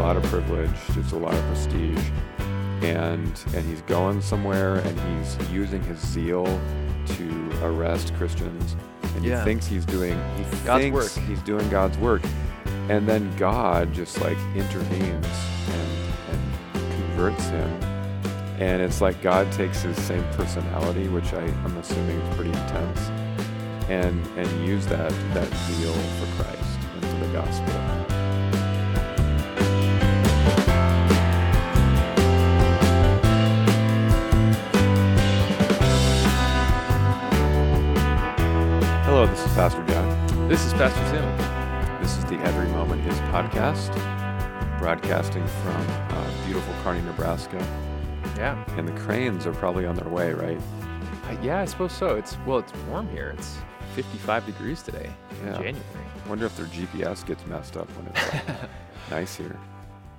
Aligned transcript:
lot 0.00 0.16
of 0.16 0.22
privilege, 0.24 0.70
just 0.94 1.12
a 1.12 1.16
lot 1.16 1.34
of 1.34 1.44
prestige, 1.46 2.04
and 2.82 3.32
and 3.54 3.64
he's 3.68 3.82
going 3.82 4.20
somewhere, 4.20 4.76
and 4.76 5.00
he's 5.00 5.50
using 5.50 5.82
his 5.82 5.98
zeal 5.98 6.44
to 7.06 7.50
arrest 7.62 8.14
Christians, 8.16 8.76
and 9.16 9.24
Yeah. 9.24 9.38
he 9.38 9.44
thinks 9.44 9.66
he's 9.66 9.84
doing 9.84 10.18
he 10.36 10.44
God's 10.64 10.82
thinks 10.84 11.16
work. 11.16 11.26
he's 11.28 11.42
doing 11.42 11.68
God's 11.70 11.98
work, 11.98 12.22
and 12.88 13.06
then 13.08 13.30
God 13.36 13.92
just 13.92 14.20
like 14.20 14.38
intervenes 14.54 15.26
and, 15.68 15.90
and 16.32 16.92
converts 16.92 17.44
him, 17.48 17.70
and 18.58 18.80
it's 18.82 19.00
like 19.00 19.20
God 19.22 19.50
takes 19.52 19.82
his 19.82 19.96
same 20.02 20.24
personality, 20.32 21.08
which 21.08 21.32
I, 21.34 21.40
I'm 21.64 21.76
assuming 21.76 22.18
is 22.20 22.34
pretty 22.36 22.50
intense, 22.50 23.00
and 23.90 24.24
and 24.38 24.66
use 24.66 24.86
that 24.86 25.10
that 25.34 25.48
zeal 25.66 25.92
for 25.92 26.42
Christ 26.42 26.78
and 26.94 27.04
for 27.04 27.26
the 27.26 27.32
gospel. 27.32 27.89
Hello, 39.20 39.30
this 39.30 39.44
is 39.44 39.52
Pastor 39.52 39.84
John. 39.86 40.48
This 40.48 40.64
is 40.64 40.72
Pastor 40.72 40.98
Tim. 41.10 42.00
This 42.00 42.16
is 42.16 42.24
the 42.24 42.36
Every 42.36 42.66
Moment 42.68 43.06
Is 43.06 43.18
podcast, 43.28 43.92
broadcasting 44.78 45.46
from 45.46 45.86
uh, 46.16 46.46
beautiful 46.46 46.72
Kearney, 46.82 47.02
Nebraska. 47.02 47.58
Yeah. 48.38 48.64
And 48.78 48.88
the 48.88 48.98
cranes 48.98 49.46
are 49.46 49.52
probably 49.52 49.84
on 49.84 49.94
their 49.94 50.08
way, 50.08 50.32
right? 50.32 50.58
Uh, 51.28 51.36
yeah, 51.42 51.60
I 51.60 51.66
suppose 51.66 51.92
so. 51.92 52.16
It's 52.16 52.38
well, 52.46 52.60
it's 52.60 52.72
warm 52.88 53.10
here. 53.10 53.34
It's 53.36 53.58
55 53.94 54.46
degrees 54.46 54.82
today 54.82 55.10
in 55.42 55.46
Yeah. 55.48 55.52
January. 55.52 55.84
wonder 56.26 56.46
if 56.46 56.56
their 56.56 56.64
GPS 56.68 57.22
gets 57.26 57.46
messed 57.46 57.76
up 57.76 57.90
when 57.98 58.06
it's 58.06 58.58
nice 59.10 59.36
here. 59.36 59.60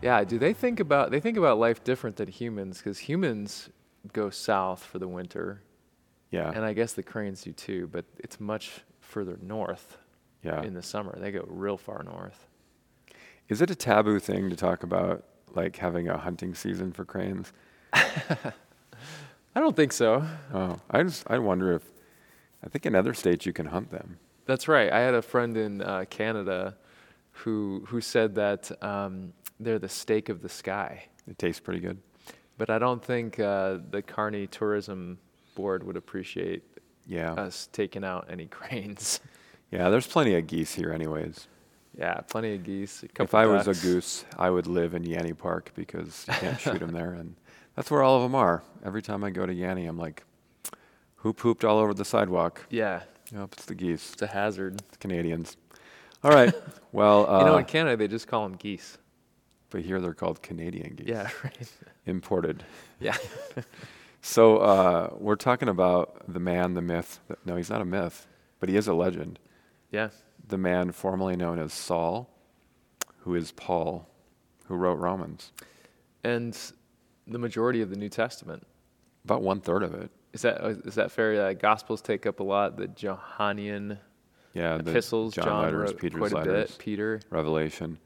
Yeah, 0.04 0.23
do 0.23 0.38
they 0.38 0.54
think 0.54 0.80
about 0.80 1.09
they 1.09 1.20
think 1.20 1.38
about 1.38 1.58
life 1.58 1.83
different 1.83 2.17
than 2.17 2.28
humans 2.28 2.78
because 2.78 3.00
humans 3.00 3.72
go 4.14 4.30
south 4.30 4.83
for 4.83 5.00
the 5.00 5.08
winter, 5.08 5.64
Yeah, 6.30 6.52
and 6.54 6.64
I 6.64 6.73
guess 6.73 6.94
the 6.94 7.02
cranes 7.02 7.42
do 7.42 7.52
too, 7.52 7.89
but 7.92 8.06
it's 8.20 8.39
much 8.39 8.81
further 9.12 9.38
north 9.42 9.98
yeah. 10.42 10.62
in 10.64 10.73
the 10.73 10.81
summer. 10.81 11.17
They 11.20 11.31
go 11.31 11.45
real 11.48 11.78
far 11.78 12.02
north. 12.04 12.48
Is 13.50 13.62
it 13.62 13.70
a 13.70 13.76
taboo 13.76 14.20
thing 14.20 14.50
to 14.50 14.56
talk 14.56 14.84
about, 14.84 15.26
like 15.54 15.76
having 15.78 16.08
a 16.08 16.17
hunting 16.17 16.56
season 16.56 16.94
for 16.94 17.06
cranes? 17.06 17.52
I 17.94 19.59
don't 19.59 19.76
think 19.76 19.92
so. 19.92 20.26
Oh, 20.54 20.80
I 20.89 21.04
just 21.04 21.30
I 21.30 21.38
wonder 21.39 21.73
if 21.73 21.84
I 22.64 22.70
think 22.70 22.86
in 22.86 22.95
other 22.95 23.14
states 23.14 23.45
you 23.45 23.54
can 23.54 23.66
hunt 23.66 23.92
them. 23.92 24.17
That's 24.45 24.67
right. 24.67 24.92
I 24.92 25.00
had 25.00 25.14
a 25.14 25.22
friend 25.22 25.58
in 25.58 25.82
uh, 25.82 26.06
Canada 26.09 26.78
who 27.32 27.84
who 27.88 28.00
said 28.00 28.36
that 28.36 28.72
um, 28.82 29.34
they're 29.59 29.80
the 29.80 29.89
steak 29.89 30.30
of 30.30 30.42
the 30.42 30.50
sky. 30.50 31.04
It 31.28 31.38
tastes 31.38 31.59
pretty 31.59 31.82
good. 31.82 31.98
But 32.58 32.70
I 32.70 32.80
don't 32.80 33.04
think 33.04 33.39
uh, 33.39 33.80
the 33.89 34.02
Kearney 34.02 34.48
Tourism 34.48 35.20
Board 35.56 35.84
would 35.84 35.98
appreciate 35.98 36.64
Yeah, 37.12 37.34
us 37.34 37.67
taking 37.73 38.04
out 38.06 38.28
any 38.30 38.45
cranes. 38.58 39.20
yeah. 39.72 39.90
There's 39.90 40.08
plenty 40.08 40.36
of 40.36 40.48
geese 40.48 40.73
here, 40.73 40.92
anyways. 40.94 41.48
yeah, 41.98 42.22
plenty 42.22 42.56
of 42.56 42.64
geese. 42.64 43.04
If 43.20 43.34
I 43.36 43.45
was 43.45 43.67
a 43.67 43.73
goose, 43.73 44.23
I 44.38 44.50
would 44.50 44.66
live 44.67 44.94
in 44.94 45.04
Yanney 45.04 45.34
Park 45.38 45.72
because 45.76 46.26
you 46.28 46.34
can't 46.36 46.59
shoot 46.66 46.80
them 46.80 46.92
there, 46.94 47.14
and 47.14 47.36
that's 47.76 47.92
where 47.92 48.02
all 48.02 48.16
of 48.16 48.23
them 48.23 48.34
are. 48.36 48.64
Every 48.86 49.02
time 49.02 49.23
I 49.26 49.30
go 49.30 49.45
to 49.45 49.54
Yanny, 49.54 49.88
I'm 49.89 49.98
like, 49.98 50.23
who 51.17 51.34
pooped 51.34 51.66
all 51.66 51.80
over 51.80 51.94
the 51.94 52.06
sidewalk? 52.06 52.66
Yeah, 52.70 53.02
Yep, 53.33 53.49
it's 53.54 53.66
the 53.66 53.76
geese, 53.76 54.11
it's 54.14 54.22
a 54.22 54.28
hazard. 54.28 54.82
it's 54.88 54.98
Canadians. 54.98 55.58
All 56.23 56.32
right, 56.32 56.54
well, 56.93 57.30
uh, 57.30 57.39
you 57.39 57.45
know, 57.45 57.58
in 57.58 57.66
Canada 57.66 57.98
they 57.98 58.08
just 58.08 58.28
call 58.28 58.48
them 58.48 58.58
geese. 58.58 58.98
but 59.70 59.82
here 59.82 59.99
they're 59.99 60.14
called 60.14 60.42
Canadian 60.42 60.95
geese, 60.95 61.08
Yeah, 61.10 61.30
right. 61.43 61.58
imported. 62.05 62.64
Yeah. 63.02 63.17
So 64.21 64.58
uh, 64.58 65.09
we're 65.17 65.36
talking 65.36 65.67
about 65.67 66.32
the 66.32 66.39
man, 66.39 66.76
the 66.76 66.82
myth. 66.82 67.20
No, 67.45 67.55
he's 67.55 67.70
not 67.70 67.82
a 67.82 67.86
myth, 67.86 68.27
but 68.59 68.70
he 68.70 68.76
is 68.77 68.87
a 68.87 68.93
legend. 68.93 69.39
Yeah. 69.89 70.09
The 70.48 70.58
man 70.58 70.92
formerly 70.92 71.36
known 71.36 71.58
as 71.59 71.73
Saul, 71.73 72.30
who 73.20 73.36
is 73.36 73.52
Paul, 73.52 74.08
who 74.67 74.76
wrote 74.76 74.95
Romans. 74.99 75.52
And 76.23 76.58
the 77.27 77.39
majority 77.39 77.81
of 77.81 77.89
the 77.89 77.95
New 77.95 78.10
Testament. 78.10 78.65
About 79.26 79.42
one 79.42 79.60
third 79.60 79.83
of 79.83 79.93
it. 79.93 80.11
Is 80.33 80.43
that 80.43 80.61
is 80.86 80.95
that 80.95 81.11
fair? 81.11 81.48
Uh, 81.48 81.54
Gospels 81.54 82.02
take 82.02 82.26
up 82.26 82.39
a 82.39 82.43
lot. 82.43 82.77
The 82.77 82.87
Johannine 82.87 83.99
Yeah, 84.54 84.77
the 84.77 84.89
epistles, 84.92 85.33
John, 85.36 85.45
John, 85.45 85.64
letters, 85.64 85.92
wrote 85.92 85.99
Peter's 85.99 86.20
quite 86.20 86.31
a 86.31 86.36
letters, 86.37 86.71
bit. 86.71 86.77
Peter. 86.80 87.20
Revelation. 87.30 87.98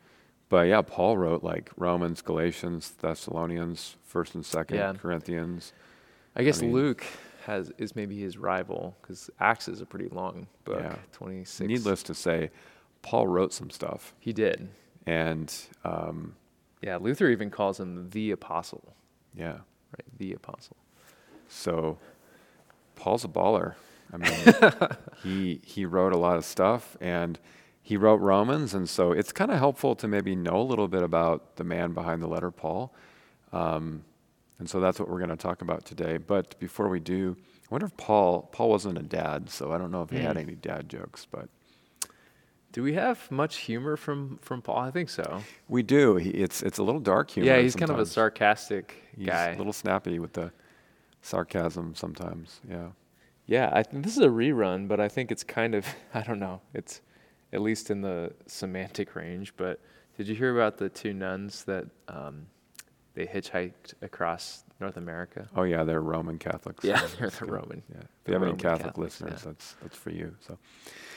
But 0.49 0.67
yeah, 0.67 0.81
Paul 0.81 1.17
wrote 1.17 1.43
like 1.43 1.71
Romans, 1.77 2.21
Galatians, 2.21 2.91
Thessalonians, 2.99 3.95
First 4.03 4.35
and 4.35 4.45
Second 4.45 4.77
Yeah. 4.77 4.93
Corinthians. 4.93 5.71
I 6.35 6.43
guess 6.43 6.61
mean- 6.61 6.73
Luke 6.73 7.03
has 7.45 7.71
is 7.77 7.95
maybe 7.95 8.19
his 8.19 8.37
rival 8.37 8.95
because 9.01 9.29
Acts 9.39 9.67
is 9.67 9.79
a 9.81 9.85
pretty 9.85 10.09
long 10.09 10.47
book. 10.63 10.79
Yeah. 10.81 10.95
Twenty 11.11 11.45
six. 11.45 11.67
Needless 11.67 12.01
to 12.03 12.13
say, 12.13 12.49
Paul 13.03 13.27
wrote 13.27 13.53
some 13.53 13.69
stuff, 13.69 14.15
He 14.19 14.33
did. 14.33 14.67
and 15.05 15.53
um, 15.83 16.35
Yeah, 16.81 16.97
Luther 16.97 17.29
even 17.29 17.49
calls 17.51 17.79
him 17.79 18.09
the 18.09 18.31
apostle. 18.31 18.95
yeah, 19.35 19.59
Right, 19.91 20.17
the 20.17 20.33
apostle. 20.33 20.75
so 21.47 21.97
Paul's 22.95 23.23
a 23.23 23.27
baller. 23.27 23.75
I 24.13 24.17
mean, 24.17 24.89
he 25.23 25.61
he 25.63 25.85
wrote 25.85 26.13
a 26.13 26.17
lot 26.17 26.37
of 26.37 26.45
stuff, 26.45 26.95
and 27.01 27.37
he 27.81 27.95
wrote 27.97 28.21
Romans, 28.21 28.73
and 28.73 28.89
so 28.89 29.11
it's 29.11 29.31
kind 29.31 29.51
of 29.51 29.57
helpful 29.59 29.95
to 29.97 30.07
maybe 30.07 30.35
know 30.35 30.59
a 30.59 30.63
little 30.63 30.87
bit 30.87 31.03
about 31.03 31.57
the 31.57 31.63
man 31.63 31.93
behind 31.93 32.21
the 32.23 32.27
letter 32.27 32.49
Paul. 32.51 32.93
Um, 33.51 34.03
and 34.59 34.69
so 34.69 34.79
that's 34.79 34.99
what 34.99 35.09
we're 35.09 35.17
going 35.19 35.29
to 35.29 35.35
talk 35.35 35.61
about 35.61 35.85
today. 35.85 36.17
But 36.17 36.57
before 36.59 36.87
we 36.89 36.99
do, 36.99 37.35
I 37.39 37.67
wonder 37.71 37.85
if 37.87 37.95
Paul 37.97 38.43
Paul 38.51 38.69
wasn't 38.69 38.97
a 38.97 39.03
dad, 39.03 39.49
so 39.49 39.71
I 39.71 39.77
don't 39.77 39.91
know 39.91 40.01
if 40.03 40.09
he 40.09 40.19
had 40.19 40.35
Mm. 40.37 40.41
any 40.41 40.55
dad 40.55 40.87
jokes, 40.89 41.25
but 41.29 41.49
Do 42.71 42.83
we 42.83 42.93
have 42.93 43.29
much 43.31 43.57
humor 43.57 43.95
from 43.97 44.37
from 44.41 44.61
Paul? 44.61 44.79
I 44.79 44.91
think 44.91 45.09
so. 45.09 45.41
we 45.67 45.81
do. 45.83 46.15
He, 46.17 46.29
it's 46.31 46.61
it's 46.61 46.77
a 46.77 46.83
little 46.83 47.01
dark 47.01 47.31
humor. 47.31 47.49
yeah, 47.49 47.61
he's 47.61 47.75
kind 47.75 47.89
of 47.91 47.99
a 47.99 48.05
sarcastic 48.05 48.95
He's 49.17 49.27
guy. 49.27 49.51
a 49.51 49.57
little 49.57 49.73
snappy 49.73 50.19
with 50.19 50.33
the 50.33 50.51
sarcasm 51.21 51.95
sometimes. 51.95 52.59
Yeah. 52.69 52.89
Yeah, 53.47 53.69
I 53.71 53.83
think 53.83 54.03
this 54.03 54.17
is 54.17 54.23
a 54.23 54.27
rerun, 54.29 54.87
but 54.87 54.99
I 54.99 55.07
think 55.07 55.31
it's 55.31 55.43
kind 55.43 55.75
of 55.75 55.85
I 56.13 56.21
don't 56.21 56.39
know. 56.39 56.61
It's 56.73 57.01
at 57.53 57.61
least 57.61 57.89
in 57.91 58.01
the 58.01 58.33
semantic 58.47 59.15
range. 59.15 59.53
But 59.55 59.79
did 60.17 60.27
you 60.27 60.35
hear 60.35 60.51
about 60.57 60.77
the 60.77 60.89
two 60.89 61.13
nuns 61.13 61.63
that 61.65 61.85
um, 62.07 62.47
they 63.15 63.25
hitchhiked 63.25 63.93
across 64.01 64.63
North 64.79 64.97
America? 64.97 65.47
Oh 65.55 65.63
yeah, 65.63 65.83
they're 65.83 66.01
Roman 66.01 66.37
Catholics. 66.37 66.83
Yeah, 66.83 66.99
so 66.99 67.07
they're 67.17 67.29
the 67.29 67.39
good. 67.45 67.51
Roman. 67.51 67.83
Yeah. 67.89 68.01
If 68.01 68.27
you 68.27 68.33
have 68.33 68.43
any 68.43 68.53
Catholic 68.53 68.93
Catholics, 68.93 68.97
listeners, 69.21 69.41
yeah. 69.43 69.51
that's 69.51 69.75
that's 69.81 69.97
for 69.97 70.09
you. 70.11 70.35
So 70.45 70.57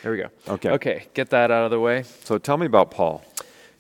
There 0.02 0.12
we 0.12 0.18
go. 0.18 0.28
okay. 0.48 0.70
Okay, 0.70 1.06
get 1.14 1.30
that 1.30 1.50
out 1.50 1.64
of 1.64 1.70
the 1.70 1.80
way. 1.80 2.04
So 2.24 2.38
tell 2.38 2.56
me 2.56 2.66
about 2.66 2.90
Paul. 2.90 3.22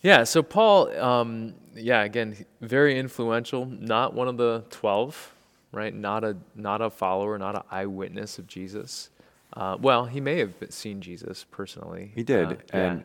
Yeah, 0.02 0.24
so 0.24 0.42
Paul, 0.42 0.96
um, 1.00 1.54
yeah, 1.74 2.02
again, 2.04 2.36
very 2.60 2.98
influential. 2.98 3.66
Not 3.66 4.14
one 4.14 4.28
of 4.28 4.36
the 4.36 4.64
twelve, 4.70 5.34
right? 5.72 5.94
Not 5.94 6.22
a 6.24 6.36
not 6.54 6.80
a 6.80 6.90
follower, 6.90 7.36
not 7.38 7.56
an 7.56 7.62
eyewitness 7.70 8.38
of 8.38 8.46
Jesus. 8.46 9.10
Uh, 9.54 9.76
well, 9.80 10.04
he 10.04 10.20
may 10.20 10.38
have 10.38 10.52
seen 10.70 11.00
Jesus 11.00 11.44
personally. 11.50 12.12
He 12.14 12.22
did, 12.22 12.52
Uh, 12.52 12.56
yeah. 12.74 12.98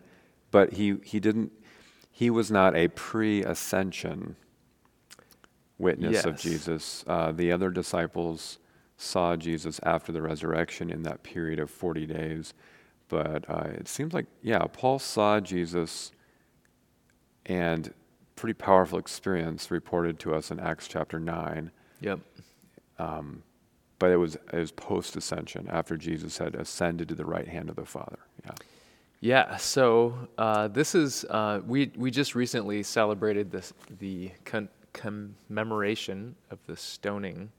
but 0.52 0.73
he 0.73 0.97
he 1.03 1.19
didn't. 1.19 1.52
He 2.16 2.29
was 2.29 2.52
not 2.52 2.75
a 2.75 2.90
pre-ascension 2.90 4.35
witness 5.84 6.26
of 6.26 6.40
Jesus. 6.40 7.03
Uh, 7.08 7.32
the 7.32 7.52
other 7.52 7.70
disciples 7.70 8.59
saw 8.97 9.35
Jesus 9.35 9.80
after 9.84 10.12
the 10.12 10.22
resurrection 10.22 10.90
in 10.90 11.03
that 11.03 11.24
period 11.24 11.59
of 11.59 11.70
forty 11.70 12.06
days, 12.06 12.53
but 13.09 13.50
uh, 13.50 13.68
it 13.70 13.88
seems 13.88 14.14
like 14.14 14.26
yeah, 14.41 14.66
Paul 14.72 15.00
saw 15.00 15.40
Jesus, 15.40 16.12
and 17.46 17.94
pretty 18.35 18.53
powerful 18.53 19.00
experience 19.00 19.72
reported 19.72 20.20
to 20.20 20.34
us 20.34 20.52
in 20.52 20.59
Acts 20.59 20.88
chapter 20.88 21.20
nine. 21.20 21.72
Yep. 22.02 22.20
Um, 23.00 23.44
but 24.00 24.12
it 24.12 24.18
was 24.18 24.36
it 24.36 24.59
was 24.59 24.72
post 24.72 25.16
ascension 25.16 25.68
after 25.70 25.96
Jesus 25.97 26.38
had 26.38 26.56
ascended 26.56 27.08
to 27.09 27.16
the 27.16 27.26
right 27.26 27.47
hand 27.47 27.70
of 27.70 27.76
the 27.76 27.86
Father. 27.86 28.20
Yeah. 28.46 28.52
Yeah. 29.22 29.56
So 29.58 30.28
uh, 30.38 30.68
this 30.68 30.96
is 30.96 31.24
uh, 31.29 31.62
we 31.66 31.91
we 31.96 32.12
just 32.12 32.36
recently 32.36 32.84
celebrated 32.84 33.50
this 33.52 33.74
the 34.00 34.32
con- 34.44 34.70
commemoration 34.93 36.35
of 36.51 36.59
the 36.67 36.75
stoning 36.78 37.51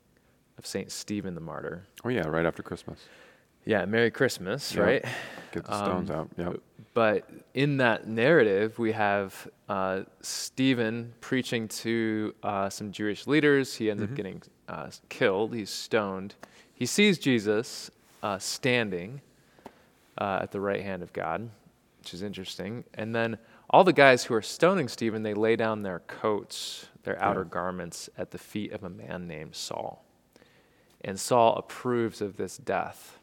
of 0.59 0.67
Saint 0.67 0.91
Stephen 0.93 1.35
the 1.35 1.41
martyr. 1.41 1.85
Oh 2.05 2.09
yeah, 2.09 2.27
right 2.27 2.47
after 2.47 2.63
Christmas. 2.63 3.01
Yeah. 3.67 3.85
Merry 3.87 4.11
Christmas, 4.11 4.75
Yeah. 4.75 4.83
right? 4.83 5.05
Get 5.53 5.65
the 5.65 5.77
stones 5.85 6.11
Um, 6.11 6.17
out. 6.17 6.31
Yeah. 6.37 6.53
But 6.93 7.29
in 7.55 7.79
that 7.79 8.07
narrative, 8.07 8.79
we 8.79 8.93
have 8.93 9.49
uh, 9.69 10.03
Stephen 10.21 11.13
preaching 11.21 11.67
to 11.69 12.35
uh, 12.43 12.69
some 12.69 12.93
Jewish 12.93 13.27
leaders. 13.27 13.75
He 13.75 13.91
ends 13.91 14.03
Mhm. 14.03 14.11
up 14.11 14.15
getting 14.15 14.43
uh, 14.69 14.91
killed. 15.09 15.55
He's 15.55 15.71
stoned. 15.71 16.35
He 16.75 16.87
sees 16.87 17.19
Jesus 17.19 17.91
uh, 18.23 18.39
standing 18.39 19.21
uh, 20.19 20.39
at 20.43 20.53
the 20.53 20.61
right 20.61 20.83
hand 20.83 21.03
of 21.03 21.13
God, 21.13 21.49
which 21.99 22.15
is 22.15 22.23
interesting. 22.23 22.85
And 22.95 23.15
then 23.15 23.39
all 23.71 23.85
the 23.85 23.93
guys 23.93 24.25
who 24.25 24.35
are 24.35 24.43
stoning 24.43 24.89
Stephen, 24.89 25.23
they 25.23 25.35
lay 25.35 25.57
down 25.57 25.83
their 25.83 26.01
coats, 26.01 26.87
their 27.03 27.21
outer 27.23 27.43
Yeah. 27.43 27.49
garments, 27.51 28.09
at 28.17 28.31
the 28.31 28.39
feet 28.39 28.73
of 28.73 28.85
a 28.85 28.91
man 28.91 29.27
named 29.27 29.55
Saul. 29.55 30.05
And 31.03 31.19
Saul 31.19 31.55
approves 31.57 32.21
of 32.21 32.37
this 32.37 32.57
death. 32.57 33.19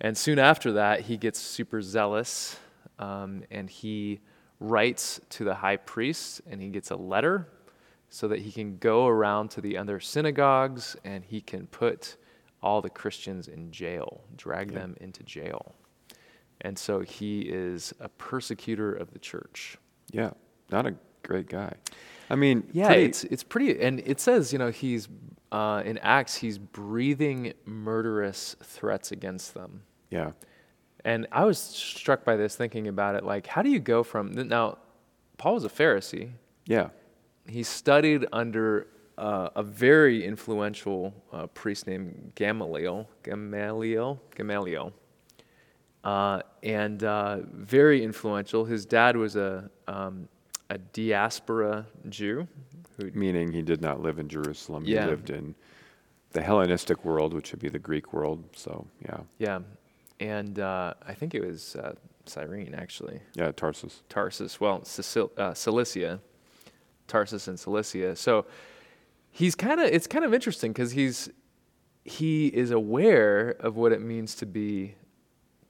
And 0.00 0.16
soon 0.18 0.38
after 0.38 0.72
that, 0.72 1.02
he 1.02 1.16
gets 1.16 1.38
super 1.38 1.80
zealous 1.80 2.58
um, 2.98 3.44
and 3.50 3.70
he 3.70 4.20
writes 4.58 5.20
to 5.30 5.44
the 5.44 5.54
high 5.56 5.76
priest 5.76 6.40
and 6.48 6.60
he 6.60 6.68
gets 6.68 6.90
a 6.90 6.96
letter 6.96 7.48
so 8.08 8.28
that 8.28 8.40
he 8.40 8.52
can 8.52 8.78
go 8.78 9.06
around 9.06 9.50
to 9.50 9.60
the 9.60 9.76
other 9.78 9.98
synagogues 10.00 10.96
and 11.04 11.24
he 11.24 11.40
can 11.40 11.66
put 11.68 12.16
all 12.62 12.80
the 12.80 12.90
Christians 12.90 13.48
in 13.48 13.70
jail, 13.70 14.22
drag 14.36 14.70
Yeah. 14.72 14.78
them 14.80 14.96
into 15.00 15.22
jail. 15.22 15.74
And 16.62 16.78
so 16.78 17.00
he 17.00 17.40
is 17.42 17.92
a 18.00 18.08
persecutor 18.08 18.92
of 18.94 19.10
the 19.12 19.18
church. 19.18 19.76
Yeah, 20.12 20.30
not 20.70 20.86
a 20.86 20.94
great 21.22 21.48
guy. 21.48 21.74
I 22.30 22.36
mean, 22.36 22.62
Yeah, 22.72 22.86
pretty- 22.88 23.04
it's 23.04 23.24
it's 23.24 23.42
pretty, 23.42 23.80
and 23.82 24.00
it 24.00 24.20
says 24.20 24.52
you 24.52 24.58
know 24.58 24.70
he's 24.70 25.08
uh, 25.50 25.82
in 25.84 25.98
Acts 25.98 26.36
he's 26.36 26.58
breathing 26.58 27.52
murderous 27.66 28.56
threats 28.62 29.12
against 29.12 29.52
them. 29.54 29.82
yeah, 30.10 30.30
And 31.04 31.26
I 31.32 31.44
was 31.44 31.58
struck 31.58 32.24
by 32.24 32.36
this, 32.36 32.56
thinking 32.56 32.86
about 32.88 33.16
it. 33.16 33.24
Like, 33.24 33.46
how 33.46 33.60
do 33.62 33.68
you 33.68 33.78
go 33.80 34.02
from 34.02 34.32
now? 34.32 34.78
Paul 35.36 35.54
was 35.54 35.64
a 35.64 35.68
Pharisee. 35.68 36.30
yeah, 36.66 36.88
He 37.46 37.62
studied 37.64 38.24
under 38.32 38.86
uh, 39.18 39.50
a 39.56 39.62
very 39.62 40.24
influential 40.24 41.12
uh, 41.32 41.48
priest 41.48 41.86
named 41.86 42.32
Gamaliel. 42.34 43.08
Gamaliel. 43.24 44.20
Gamaliel. 44.34 44.92
Uh, 46.04 46.42
and 46.62 47.04
uh, 47.04 47.38
very 47.52 48.02
influential. 48.02 48.64
His 48.64 48.84
dad 48.84 49.16
was 49.16 49.36
a 49.36 49.70
um, 49.86 50.28
a 50.70 50.78
diaspora 50.78 51.86
Jew 52.08 52.48
who 52.96 53.10
meaning 53.14 53.52
he 53.52 53.62
did 53.62 53.80
not 53.80 54.00
live 54.00 54.18
in 54.18 54.28
Jerusalem. 54.28 54.84
Yeah. 54.84 55.04
He 55.04 55.10
lived 55.10 55.30
in 55.30 55.54
the 56.32 56.42
Hellenistic 56.42 57.04
world, 57.04 57.34
which 57.34 57.52
would 57.52 57.60
be 57.60 57.68
the 57.68 57.78
Greek 57.78 58.12
world. 58.12 58.42
So 58.56 58.86
yeah, 59.04 59.18
Yeah, 59.38 59.60
and 60.18 60.58
uh, 60.58 60.94
I 61.06 61.14
think 61.14 61.34
it 61.34 61.44
was 61.44 61.76
uh, 61.76 61.94
Cyrene 62.26 62.74
actually, 62.74 63.20
yeah, 63.34 63.52
Tarsus. 63.52 64.02
Tarsus. 64.08 64.60
Well, 64.60 64.80
Sicil- 64.80 65.30
uh, 65.38 65.54
Cilicia, 65.54 66.20
Tarsus 67.06 67.48
and 67.48 67.58
Cilicia. 67.58 68.16
So 68.16 68.46
he's 69.30 69.54
kind 69.54 69.80
of 69.80 69.86
it's 69.86 70.06
kind 70.06 70.24
of 70.24 70.34
interesting 70.34 70.72
because 70.72 70.92
he's 70.92 71.30
he 72.04 72.48
is 72.48 72.70
aware 72.70 73.50
of 73.60 73.76
what 73.76 73.92
it 73.92 74.00
means 74.00 74.34
to 74.36 74.46
be 74.46 74.94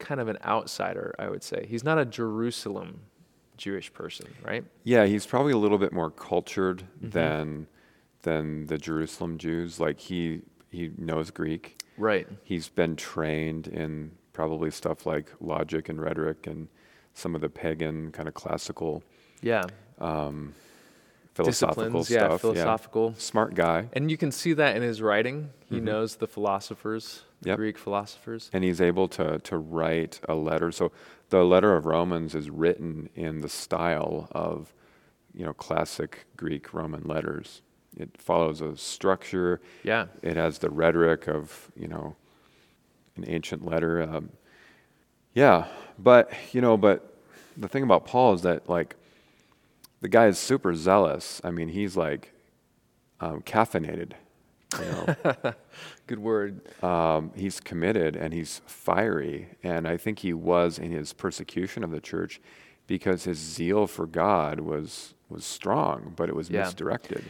kind 0.03 0.21
of 0.21 0.29
an 0.29 0.37
outsider. 0.45 1.15
I 1.19 1.29
would 1.31 1.43
say 1.43 1.65
he's 1.69 1.83
not 1.85 1.99
a 1.99 2.05
Jerusalem 2.05 3.01
Jewish 3.57 3.93
person, 3.93 4.27
right? 4.45 4.65
Yeah, 4.85 5.07
he's 5.07 5.25
probably 5.27 5.53
a 5.53 5.57
little 5.59 5.79
bit 5.79 5.93
more 5.93 6.11
cultured 6.11 6.85
Mm-hmm. 6.99 7.11
than 7.11 7.67
than 8.23 8.67
the 8.67 8.79
Jerusalem 8.79 9.39
Jews. 9.39 9.81
Like 9.81 9.99
he 9.99 10.43
he 10.71 10.91
knows 10.99 11.31
Greek. 11.31 11.77
Right. 11.99 12.27
He's 12.43 12.69
been 12.69 12.97
trained 12.97 13.67
in 13.69 14.13
probably 14.33 14.71
stuff 14.71 15.05
like 15.07 15.33
logic 15.41 15.89
and 15.89 16.01
rhetoric 16.01 16.47
and 16.47 16.69
some 17.15 17.35
of 17.35 17.41
the 17.43 17.49
pagan 17.51 18.11
kind 18.13 18.27
of 18.29 18.35
classical 18.35 19.03
Yeah. 19.43 19.65
um, 19.99 20.55
philosophical 21.35 22.01
Disciplines. 22.01 22.11
Yeah. 22.11 22.19
stuff. 22.29 22.41
Philosophical. 22.41 23.15
Smart 23.19 23.55
guy. 23.55 23.89
And 23.93 24.11
you 24.11 24.17
can 24.17 24.33
see 24.33 24.53
that 24.55 24.77
in 24.77 24.83
his 24.83 25.03
writing. 25.03 25.51
He 25.69 25.79
Mhm. 25.81 25.83
knows 25.83 26.17
the 26.17 26.27
philosophers, 26.27 27.25
Yep. 27.45 27.57
Greek 27.57 27.79
philosophers. 27.79 28.51
and 28.53 28.63
he's 28.65 28.81
able 28.81 29.09
to 29.09 29.39
to 29.41 29.57
write 29.59 30.21
a 30.29 30.35
letter. 30.35 30.71
So 30.73 30.93
the 31.31 31.45
letter 31.45 31.77
of 31.77 31.87
Romans 31.87 32.35
is 32.35 32.51
written 32.51 33.09
in 33.15 33.41
the 33.41 33.49
style 33.49 34.29
of 34.33 34.73
you 35.35 35.45
know 35.45 35.53
classic 35.53 36.27
Greek 36.37 36.73
Roman 36.73 37.03
letters. 37.05 37.63
It 37.97 38.11
follows 38.19 38.61
a 38.61 38.77
structure. 38.77 39.61
Yeah. 39.83 40.07
It 40.23 40.37
has 40.37 40.59
the 40.59 40.71
rhetoric 40.71 41.27
of 41.29 41.71
you 41.77 41.89
know 41.89 42.17
an 43.17 43.25
ancient 43.27 43.65
letter. 43.65 44.03
Um, 44.03 44.31
yeah, 45.35 45.67
but 45.99 46.31
you 46.53 46.61
know, 46.61 46.77
but 46.77 47.17
the 47.57 47.69
thing 47.69 47.83
about 47.83 48.07
Paul 48.07 48.35
is 48.35 48.43
that 48.43 48.69
like 48.69 48.97
the 50.01 50.09
guy 50.09 50.27
is 50.27 50.39
super 50.39 50.75
zealous. 50.75 51.41
I 51.45 51.51
mean, 51.51 51.69
he's 51.69 51.97
like 51.97 52.33
um, 53.21 53.43
caffeinated. 53.43 54.13
You 54.79 54.85
know. 54.87 55.53
Good 56.07 56.19
word. 56.19 56.61
um, 56.85 57.33
he's 57.35 57.61
committed 57.61 58.17
and 58.17 58.33
he's 58.33 58.61
fiery. 58.67 59.49
And 59.63 59.87
I 59.89 59.97
think 59.97 60.21
he 60.21 60.33
was 60.33 60.79
in 60.79 60.91
his 60.91 61.13
persecution 61.13 61.85
of 61.85 61.91
the 61.91 62.01
church 62.01 62.41
because 62.87 63.25
his 63.25 63.39
zeal 63.39 63.87
for 63.87 64.07
God 64.07 64.61
was 64.61 65.15
was 65.29 65.45
strong, 65.45 66.13
but 66.17 66.29
it 66.29 66.35
was 66.37 66.51
Yeah. 66.51 66.61
misdirected. 66.65 67.25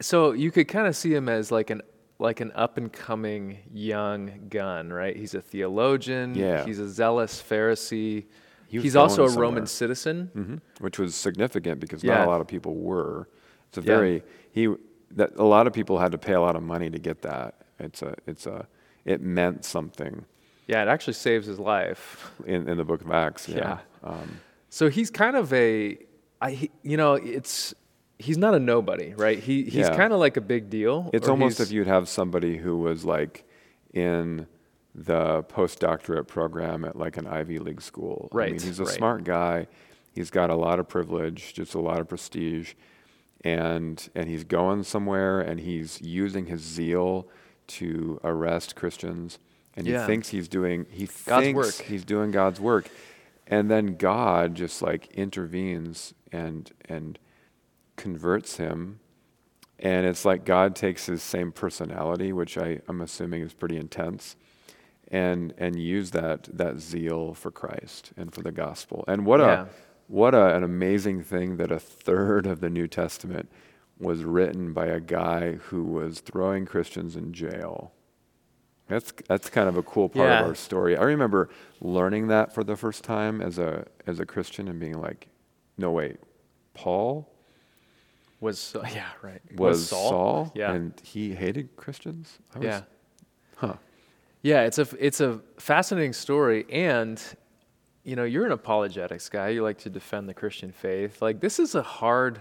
So 0.00 0.32
you 0.32 0.50
could 0.50 0.66
kind 0.68 0.86
of 0.88 0.96
see 0.96 1.14
him 1.14 1.28
as 1.28 1.52
like 1.52 1.70
an 1.70 1.82
like 2.18 2.40
an 2.40 2.52
up 2.54 2.76
and 2.78 2.92
coming 2.92 3.58
young 3.72 4.46
gun, 4.48 4.92
right? 4.92 5.16
He's 5.16 5.34
a 5.34 5.40
theologian. 5.40 6.34
Yeah. 6.34 6.64
He's 6.64 6.78
a 6.78 6.88
zealous 6.88 7.42
Pharisee. 7.42 8.24
He 8.66 8.80
He's 8.80 8.96
also 8.96 9.24
a 9.24 9.28
going 9.28 9.38
Roman 9.38 9.66
somewhere. 9.66 9.94
citizen. 9.94 10.30
hmm 10.32 10.54
Which 10.82 10.98
was 10.98 11.14
significant 11.14 11.80
because 11.80 12.02
not 12.02 12.26
a 12.26 12.30
lot 12.30 12.40
of 12.40 12.46
people 12.48 12.74
were. 12.76 13.28
It's 13.68 13.78
a 13.78 13.80
Yeah. 13.82 13.86
very 13.86 14.22
he 14.52 14.68
that 15.14 15.36
a 15.36 15.44
lot 15.44 15.66
of 15.66 15.72
people 15.72 15.98
had 15.98 16.12
to 16.12 16.18
pay 16.18 16.32
a 16.34 16.40
lot 16.40 16.56
of 16.56 16.62
money 16.62 16.90
to 16.90 16.98
get 16.98 17.22
that. 17.22 17.54
It's 17.78 18.02
a 18.02 18.14
it's 18.26 18.46
a 18.46 18.66
it 19.04 19.20
meant 19.20 19.64
something 19.64 20.24
Yeah, 20.66 20.82
it 20.82 20.88
actually 20.88 21.14
saves 21.14 21.46
his 21.46 21.58
life. 21.58 22.30
in, 22.46 22.68
in 22.68 22.76
the 22.78 22.84
book 22.84 23.00
of 23.02 23.10
Acts. 23.10 23.48
Yeah. 23.48 23.56
Yeah. 23.56 23.78
Um, 24.10 24.40
So 24.70 24.88
he's 24.88 25.10
kind 25.10 25.36
of 25.36 25.52
a, 25.52 25.98
I, 26.40 26.68
you 26.82 26.96
know, 26.96 27.14
it's 27.14 27.74
he's 28.18 28.38
not 28.38 28.54
a 28.54 28.58
nobody, 28.58 29.12
right? 29.14 29.38
He 29.38 29.64
he's 29.64 29.74
Yeah. 29.88 29.96
kind 29.96 30.12
of 30.12 30.18
like 30.20 30.36
a 30.36 30.40
big 30.40 30.70
deal. 30.70 31.10
It's 31.12 31.28
almost 31.28 31.60
if 31.60 31.70
you'd 31.70 31.86
have 31.86 32.08
somebody 32.08 32.56
who 32.56 32.78
was 32.78 33.04
like 33.04 33.44
in 33.92 34.46
the 34.94 35.42
postdoctorate 35.44 36.26
program 36.28 36.84
at 36.84 36.96
like 36.96 37.16
an 37.16 37.26
Ivy 37.26 37.58
League 37.58 37.82
school. 37.82 38.28
I 38.32 38.36
mean, 38.36 38.52
Right, 38.52 38.62
he's 38.62 38.78
a 38.80 38.84
right. 38.84 38.94
smart 38.94 39.24
guy. 39.24 39.66
He's 40.12 40.30
got 40.30 40.48
a 40.50 40.54
lot 40.54 40.78
of 40.78 40.88
privilege, 40.88 41.54
just 41.54 41.74
a 41.74 41.80
lot 41.80 41.98
of 42.00 42.08
prestige, 42.08 42.74
and 43.44 44.08
and 44.14 44.28
he's 44.28 44.42
going 44.44 44.82
somewhere, 44.82 45.40
and 45.40 45.60
he's 45.60 46.00
using 46.02 46.46
his 46.46 46.62
zeal 46.62 47.28
to 47.68 48.20
arrest 48.24 48.74
Christians, 48.74 49.38
and 49.76 49.86
Yeah. 49.86 50.00
he 50.00 50.06
thinks 50.06 50.28
he's 50.30 50.48
doing 50.48 50.86
he 50.90 51.06
God's 51.26 51.44
thinks 51.44 51.54
work. 51.78 51.86
he's 51.86 52.04
doing 52.04 52.30
God's 52.32 52.58
work, 52.60 52.88
and 53.46 53.70
then 53.70 53.96
God 53.96 54.54
just 54.54 54.82
like 54.82 55.06
intervenes 55.12 56.14
and 56.32 56.72
and 56.88 57.18
converts 57.96 58.56
him 58.56 58.98
and 59.78 60.06
it's 60.06 60.24
like 60.24 60.44
God 60.44 60.74
takes 60.76 61.06
his 61.06 61.22
same 61.22 61.52
personality, 61.52 62.32
which 62.32 62.56
I, 62.56 62.80
I'm 62.88 63.00
assuming 63.00 63.42
is 63.42 63.52
pretty 63.52 63.76
intense, 63.76 64.36
and 65.08 65.52
and 65.58 65.78
use 65.78 66.12
that 66.12 66.48
that 66.56 66.78
zeal 66.80 67.34
for 67.34 67.50
Christ 67.50 68.12
and 68.16 68.32
for 68.32 68.40
the 68.40 68.52
gospel. 68.52 69.04
And 69.08 69.26
what 69.26 69.40
Yeah. 69.40 69.62
a 69.64 69.68
what 70.08 70.34
a, 70.34 70.54
an 70.56 70.62
amazing 70.62 71.22
thing 71.22 71.56
that 71.56 71.70
a 71.72 71.78
third 71.78 72.46
of 72.46 72.60
the 72.60 72.70
New 72.70 72.86
Testament 72.88 73.50
was 73.98 74.24
written 74.24 74.72
by 74.72 74.86
a 74.86 75.00
guy 75.00 75.52
who 75.54 75.84
was 75.84 76.20
throwing 76.20 76.66
Christians 76.66 77.16
in 77.16 77.32
jail. 77.32 77.92
That's 78.88 79.12
that's 79.28 79.48
kind 79.48 79.68
of 79.68 79.76
a 79.78 79.82
cool 79.82 80.08
part 80.10 80.28
Yeah. 80.28 80.40
of 80.40 80.46
our 80.48 80.54
story. 80.54 80.96
I 80.96 81.02
remember 81.04 81.48
learning 81.80 82.28
that 82.28 82.54
for 82.54 82.62
the 82.64 82.76
first 82.76 83.02
time 83.02 83.40
as 83.40 83.58
a 83.58 83.86
as 84.06 84.20
a 84.20 84.26
Christian 84.26 84.68
and 84.68 84.78
being 84.78 85.00
like, 85.00 85.28
no 85.78 85.90
wait, 85.90 86.18
Paul 86.74 87.30
was 88.40 88.76
yeah 88.94 89.06
right 89.22 89.40
was, 89.56 89.88
Saul, 89.88 90.52
yeah 90.54 90.72
and 90.72 90.92
he 91.02 91.34
hated 91.34 91.76
Christians. 91.76 92.38
I 92.54 92.58
was, 92.58 92.66
yeah 92.66 92.80
huh? 93.56 93.74
yeah 94.42 94.62
it's 94.64 94.78
a 94.78 94.86
it's 94.98 95.20
a 95.22 95.40
fascinating 95.58 96.12
story 96.12 96.66
and 96.70 97.22
you 98.04 98.14
know 98.16 98.24
you're 98.24 98.44
an 98.46 98.52
apologetics 98.52 99.28
guy 99.28 99.48
you 99.48 99.62
like 99.62 99.78
to 99.78 99.90
defend 99.90 100.28
the 100.28 100.34
Christian 100.34 100.70
faith 100.72 101.20
like 101.22 101.40
this 101.40 101.58
is 101.58 101.74
a 101.74 101.82
hard 101.82 102.38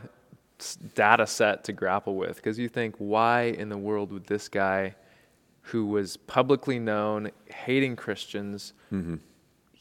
data 0.96 1.26
set 1.28 1.64
to 1.66 1.74
grapple 1.74 2.16
with 2.16 2.36
because 2.38 2.58
you 2.60 2.70
think 2.70 2.96
why 2.98 3.44
in 3.44 3.70
the 3.70 3.78
world 3.78 4.12
would 4.12 4.26
this 4.28 4.48
guy 4.48 4.96
who 5.68 5.86
was 5.86 6.16
publicly 6.18 6.80
known 6.80 7.32
hating 7.48 7.96
Christians 7.96 8.74
hmm 8.90 9.16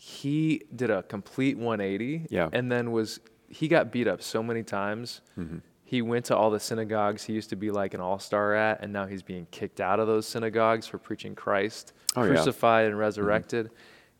he 0.05 0.61
did 0.75 0.91
a 0.91 1.05
complete 1.05 1.57
180 1.57 2.27
Yeah. 2.29 2.49
and 2.53 2.73
then 2.73 2.91
was 2.91 3.21
he 3.49 3.69
got 3.69 3.93
beat 3.93 4.09
up 4.09 4.23
so 4.23 4.43
many 4.43 4.63
times 4.63 5.21
hmm 5.37 5.59
he 5.85 6.01
went 6.01 6.25
to 6.25 6.35
all 6.35 6.51
the 6.51 6.59
synagogues 6.59 7.23
he 7.23 7.35
used 7.35 7.51
to 7.51 7.57
be 7.57 7.71
like 7.71 7.93
an 7.93 8.01
all-star 8.01 8.55
at 8.55 8.83
and 8.83 8.91
now 8.95 9.05
he's 9.07 9.23
being 9.23 9.47
kicked 9.51 9.79
out 9.79 10.01
of 10.01 10.07
those 10.07 10.27
synagogues 10.27 10.87
for 10.87 10.97
preaching 10.99 11.35
christ 11.35 11.93
Oh, 12.17 12.23
yeah. 12.23 12.29
Mm-hmm. 12.29 12.35
crucified 12.37 12.87
and 12.87 12.99
resurrected 12.99 13.71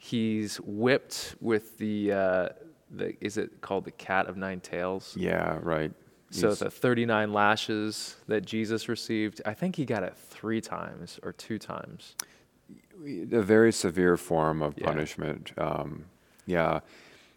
he's 0.05 0.57
whipped 0.57 1.37
with 1.41 1.79
the 1.79 2.11
uh, 2.13 2.49
the 2.91 3.15
is 3.25 3.37
it 3.37 3.61
called 3.61 3.85
the 3.85 3.91
cat 3.93 4.27
of 4.27 4.37
nine 4.37 4.59
tails 4.59 5.15
Yeah, 5.17 5.59
right. 5.63 5.93
so 6.31 6.49
He's- 6.49 6.59
the 6.59 6.71
39 6.71 7.33
lashes 7.33 8.17
that 8.27 8.45
jesus 8.45 8.89
received 8.89 9.41
i 9.47 9.55
think 9.55 9.77
he 9.77 9.85
got 9.85 10.03
it 10.03 10.17
three 10.17 10.61
times 10.61 11.21
or 11.23 11.33
two 11.33 11.57
times 11.59 12.17
a 13.33 13.43
very 13.43 13.73
severe 13.73 14.17
form 14.17 14.63
of 14.63 14.75
Yeah. 14.77 14.87
punishment. 14.87 15.53
Um, 15.59 16.05
yeah, 16.47 16.81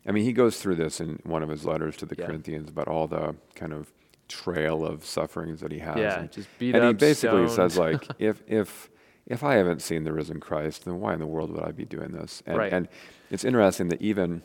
I 0.05 0.11
mean, 0.11 0.23
he 0.23 0.31
goes 0.33 0.61
through 0.61 0.75
this 0.75 1.01
in 1.01 1.19
one 1.23 1.41
of 1.41 1.49
his 1.49 1.65
letters 1.65 1.97
to 1.97 2.05
the 2.05 2.15
Yeah. 2.17 2.27
Corinthians 2.27 2.69
about 2.69 2.87
all 2.87 3.07
the 3.07 3.35
kind 3.55 3.73
of 3.73 3.91
trail 4.27 4.85
of 4.85 5.03
sufferings 5.03 5.61
that 5.61 5.71
he 5.71 5.79
has. 5.79 5.97
Yeah, 5.97 6.19
and, 6.19 6.31
just 6.31 6.47
beat 6.59 6.75
and 6.75 6.83
he 6.85 6.93
basically 6.93 7.47
stoned. 7.47 7.71
says 7.71 7.77
like, 7.79 8.03
if 8.19 8.43
if 8.47 8.89
if 9.27 9.43
I 9.43 9.55
haven't 9.55 9.81
seen 9.81 10.03
the 10.03 10.13
risen 10.13 10.39
Christ, 10.39 10.85
then 10.85 10.99
why 10.99 11.13
in 11.13 11.19
the 11.19 11.25
world 11.25 11.51
would 11.51 11.63
I 11.63 11.71
be 11.71 11.85
doing 11.85 12.11
this? 12.11 12.43
And, 12.45 12.57
Right. 12.57 12.71
and 12.71 12.87
it's 13.29 13.43
interesting 13.43 13.89
that 13.89 14.01
even 14.01 14.43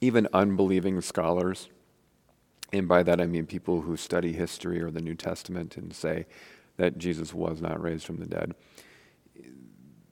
even 0.00 0.28
unbelieving 0.34 1.00
scholars, 1.00 1.68
and 2.72 2.86
by 2.86 3.02
that 3.02 3.20
I 3.20 3.26
mean 3.26 3.46
people 3.46 3.82
who 3.82 3.96
study 3.96 4.32
history 4.32 4.82
or 4.82 4.90
the 4.90 5.00
New 5.00 5.14
Testament 5.14 5.78
and 5.78 5.94
say 5.94 6.26
that 6.76 6.98
Jesus 6.98 7.32
was 7.32 7.62
not 7.62 7.80
raised 7.80 8.04
from 8.04 8.18
the 8.18 8.26
dead, 8.26 8.54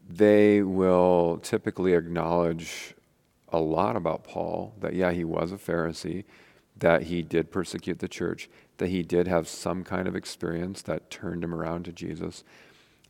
they 0.09 0.63
will 0.63 1.39
typically 1.43 1.93
acknowledge 1.93 2.95
a 3.49 3.59
lot 3.61 3.97
about 3.97 4.25
Paul 4.25 4.75
that, 4.81 4.95
yeah, 4.95 5.13
he 5.13 5.25
was 5.25 5.53
a 5.53 5.57
Pharisee, 5.57 6.25
that 6.77 7.05
he 7.05 7.21
did 7.23 7.51
persecute 7.51 7.99
the 7.99 8.09
church, 8.09 8.49
that 8.79 8.89
he 8.89 9.03
did 9.03 9.29
have 9.29 9.47
some 9.47 9.85
kind 9.85 10.09
of 10.09 10.17
experience 10.17 10.81
that 10.83 11.11
turned 11.11 11.45
him 11.45 11.55
around 11.55 11.85
to 11.85 11.93
Jesus, 11.93 12.45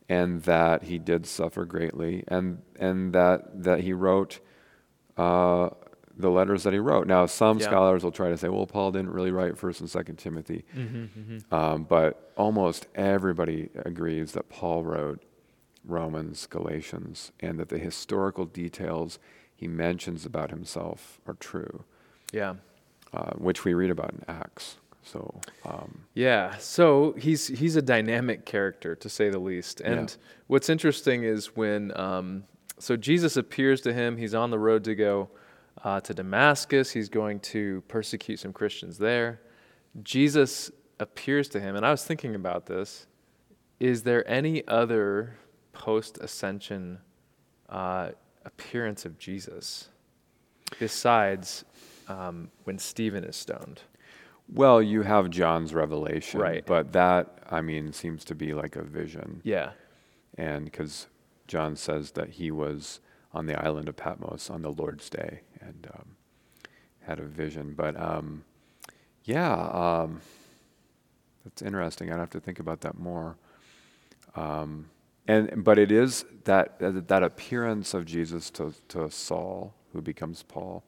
and 0.09 0.41
that 0.43 0.83
he 0.83 0.97
did 0.99 1.25
suffer 1.25 1.65
greatly, 1.65 2.23
and, 2.27 2.61
and 2.79 3.13
that, 3.13 3.63
that 3.63 3.81
he 3.81 3.93
wrote 3.93 4.39
uh, 5.17 5.69
the 6.17 6.29
letters 6.29 6.63
that 6.63 6.73
he 6.73 6.79
wrote. 6.79 7.07
Now, 7.07 7.25
some 7.25 7.57
Yeah. 7.59 7.65
scholars 7.65 8.03
will 8.03 8.11
try 8.11 8.29
to 8.29 8.37
say, 8.37 8.49
well, 8.49 8.67
Paul 8.67 8.91
didn't 8.91 9.11
really 9.11 9.31
write 9.31 9.55
1st 9.55 9.79
and 9.81 9.89
2nd 9.89 10.17
Timothy. 10.17 10.65
Mm-hmm, 10.75 11.53
Um, 11.53 11.83
but 11.83 12.31
almost 12.35 12.87
everybody 12.95 13.69
agrees 13.85 14.33
that 14.33 14.49
Paul 14.49 14.83
wrote 14.83 15.23
Romans, 15.85 16.45
Galatians, 16.47 17.31
and 17.39 17.59
that 17.59 17.69
the 17.69 17.77
historical 17.79 18.45
details 18.45 19.19
he 19.55 19.67
mentions 19.67 20.25
about 20.25 20.49
himself 20.49 21.19
are 21.25 21.33
true, 21.35 21.83
Yeah. 22.31 22.55
uh, 23.13 23.31
which 23.33 23.63
we 23.65 23.73
read 23.73 23.89
about 23.91 24.11
in 24.11 24.23
Acts. 24.27 24.77
So, 25.03 25.41
um, 25.65 26.05
Yeah, 26.13 26.57
so 26.57 27.13
he's 27.17 27.47
he's 27.47 27.75
a 27.75 27.81
dynamic 27.81 28.45
character 28.45 28.95
to 28.95 29.09
say 29.09 29.29
the 29.29 29.39
least. 29.39 29.81
And 29.81 30.09
Yeah. 30.09 30.15
what's 30.47 30.69
interesting 30.69 31.23
is 31.23 31.55
when 31.55 31.91
um, 31.99 32.45
so 32.79 32.95
Jesus 32.95 33.37
appears 33.37 33.81
to 33.81 33.93
him. 33.93 34.17
He's 34.17 34.33
on 34.33 34.49
the 34.49 34.59
road 34.59 34.83
to 34.85 34.95
go 34.95 35.29
uh, 35.83 35.99
to 36.01 36.13
Damascus. 36.13 36.91
He's 36.91 37.09
going 37.09 37.39
to 37.41 37.81
persecute 37.87 38.39
some 38.39 38.53
Christians 38.53 38.97
there. 38.97 39.41
Jesus 40.01 40.71
appears 40.99 41.47
to 41.49 41.59
him, 41.59 41.75
and 41.75 41.85
I 41.85 41.91
was 41.91 42.03
thinking 42.03 42.35
about 42.35 42.65
this. 42.65 43.07
Is 43.79 44.03
there 44.03 44.27
any 44.29 44.65
other 44.67 45.35
post 45.73 46.17
ascension 46.19 46.99
uh, 47.69 48.09
appearance 48.45 49.05
of 49.05 49.17
Jesus 49.17 49.89
besides 50.79 51.65
um, 52.07 52.49
when 52.63 52.79
Stephen 52.79 53.23
is 53.23 53.35
stoned? 53.35 53.81
Well, 54.53 54.81
you 54.81 55.01
have 55.01 55.29
John's 55.29 55.73
revelation, 55.73 56.39
Right. 56.39 56.65
but 56.65 56.93
that, 56.93 57.39
I 57.49 57.61
mean, 57.61 57.91
seems 57.93 58.23
to 58.25 58.35
be 58.35 58.53
like 58.53 58.75
a 58.75 58.83
vision. 58.83 59.41
Yeah. 59.43 59.71
And 60.37 60.65
because 60.65 61.07
John 61.47 61.75
says 61.75 62.11
that 62.11 62.29
he 62.31 62.51
was 62.51 62.99
on 63.33 63.45
the 63.47 63.59
island 63.63 63.89
of 63.89 63.95
Patmos 63.95 64.49
on 64.49 64.61
the 64.61 64.71
Lord's 64.71 65.09
day 65.09 65.41
and 65.59 65.87
um, 65.93 66.15
had 67.01 67.19
a 67.19 67.23
vision. 67.23 67.73
But 67.75 67.99
um, 67.99 68.43
yeah, 69.23 69.53
um, 69.53 70.21
that's 71.43 71.61
interesting. 71.61 72.11
I'd 72.11 72.19
have 72.19 72.29
to 72.31 72.39
think 72.39 72.59
about 72.59 72.81
that 72.81 72.97
more. 72.97 73.37
Um, 74.35 74.89
and 75.27 75.63
but 75.63 75.77
it 75.79 75.91
is 75.91 76.25
that 76.43 76.79
that 76.79 77.07
that 77.07 77.23
appearance 77.23 77.93
of 77.93 78.05
Jesus 78.05 78.49
to, 78.51 78.73
to 78.89 79.09
Saul, 79.09 79.73
who 79.93 80.01
becomes 80.01 80.43
Paul, 80.43 80.83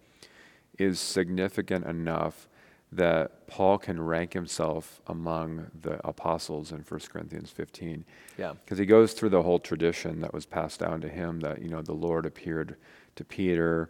is 0.78 1.00
significant 1.00 1.86
enough 1.86 2.48
that 2.92 3.48
Paul 3.48 3.78
can 3.78 4.02
rank 4.02 4.34
himself 4.34 5.02
among 5.08 5.68
the 5.82 6.06
apostles 6.08 6.72
in 6.72 6.80
1 6.88 7.00
Corinthians 7.12 7.50
15 7.50 8.06
Yeah. 8.38 8.54
because 8.64 8.78
he 8.78 8.86
goes 8.86 9.14
through 9.14 9.30
the 9.30 9.42
whole 9.44 9.60
tradition 9.60 10.22
that 10.22 10.34
was 10.34 10.46
passed 10.46 10.80
down 10.80 11.02
to 11.02 11.10
him 11.10 11.40
that 11.42 11.62
you 11.62 11.70
know 11.70 11.82
the 11.82 11.94
lord 11.94 12.26
appeared 12.26 12.76
to 13.16 13.24
peter 13.26 13.90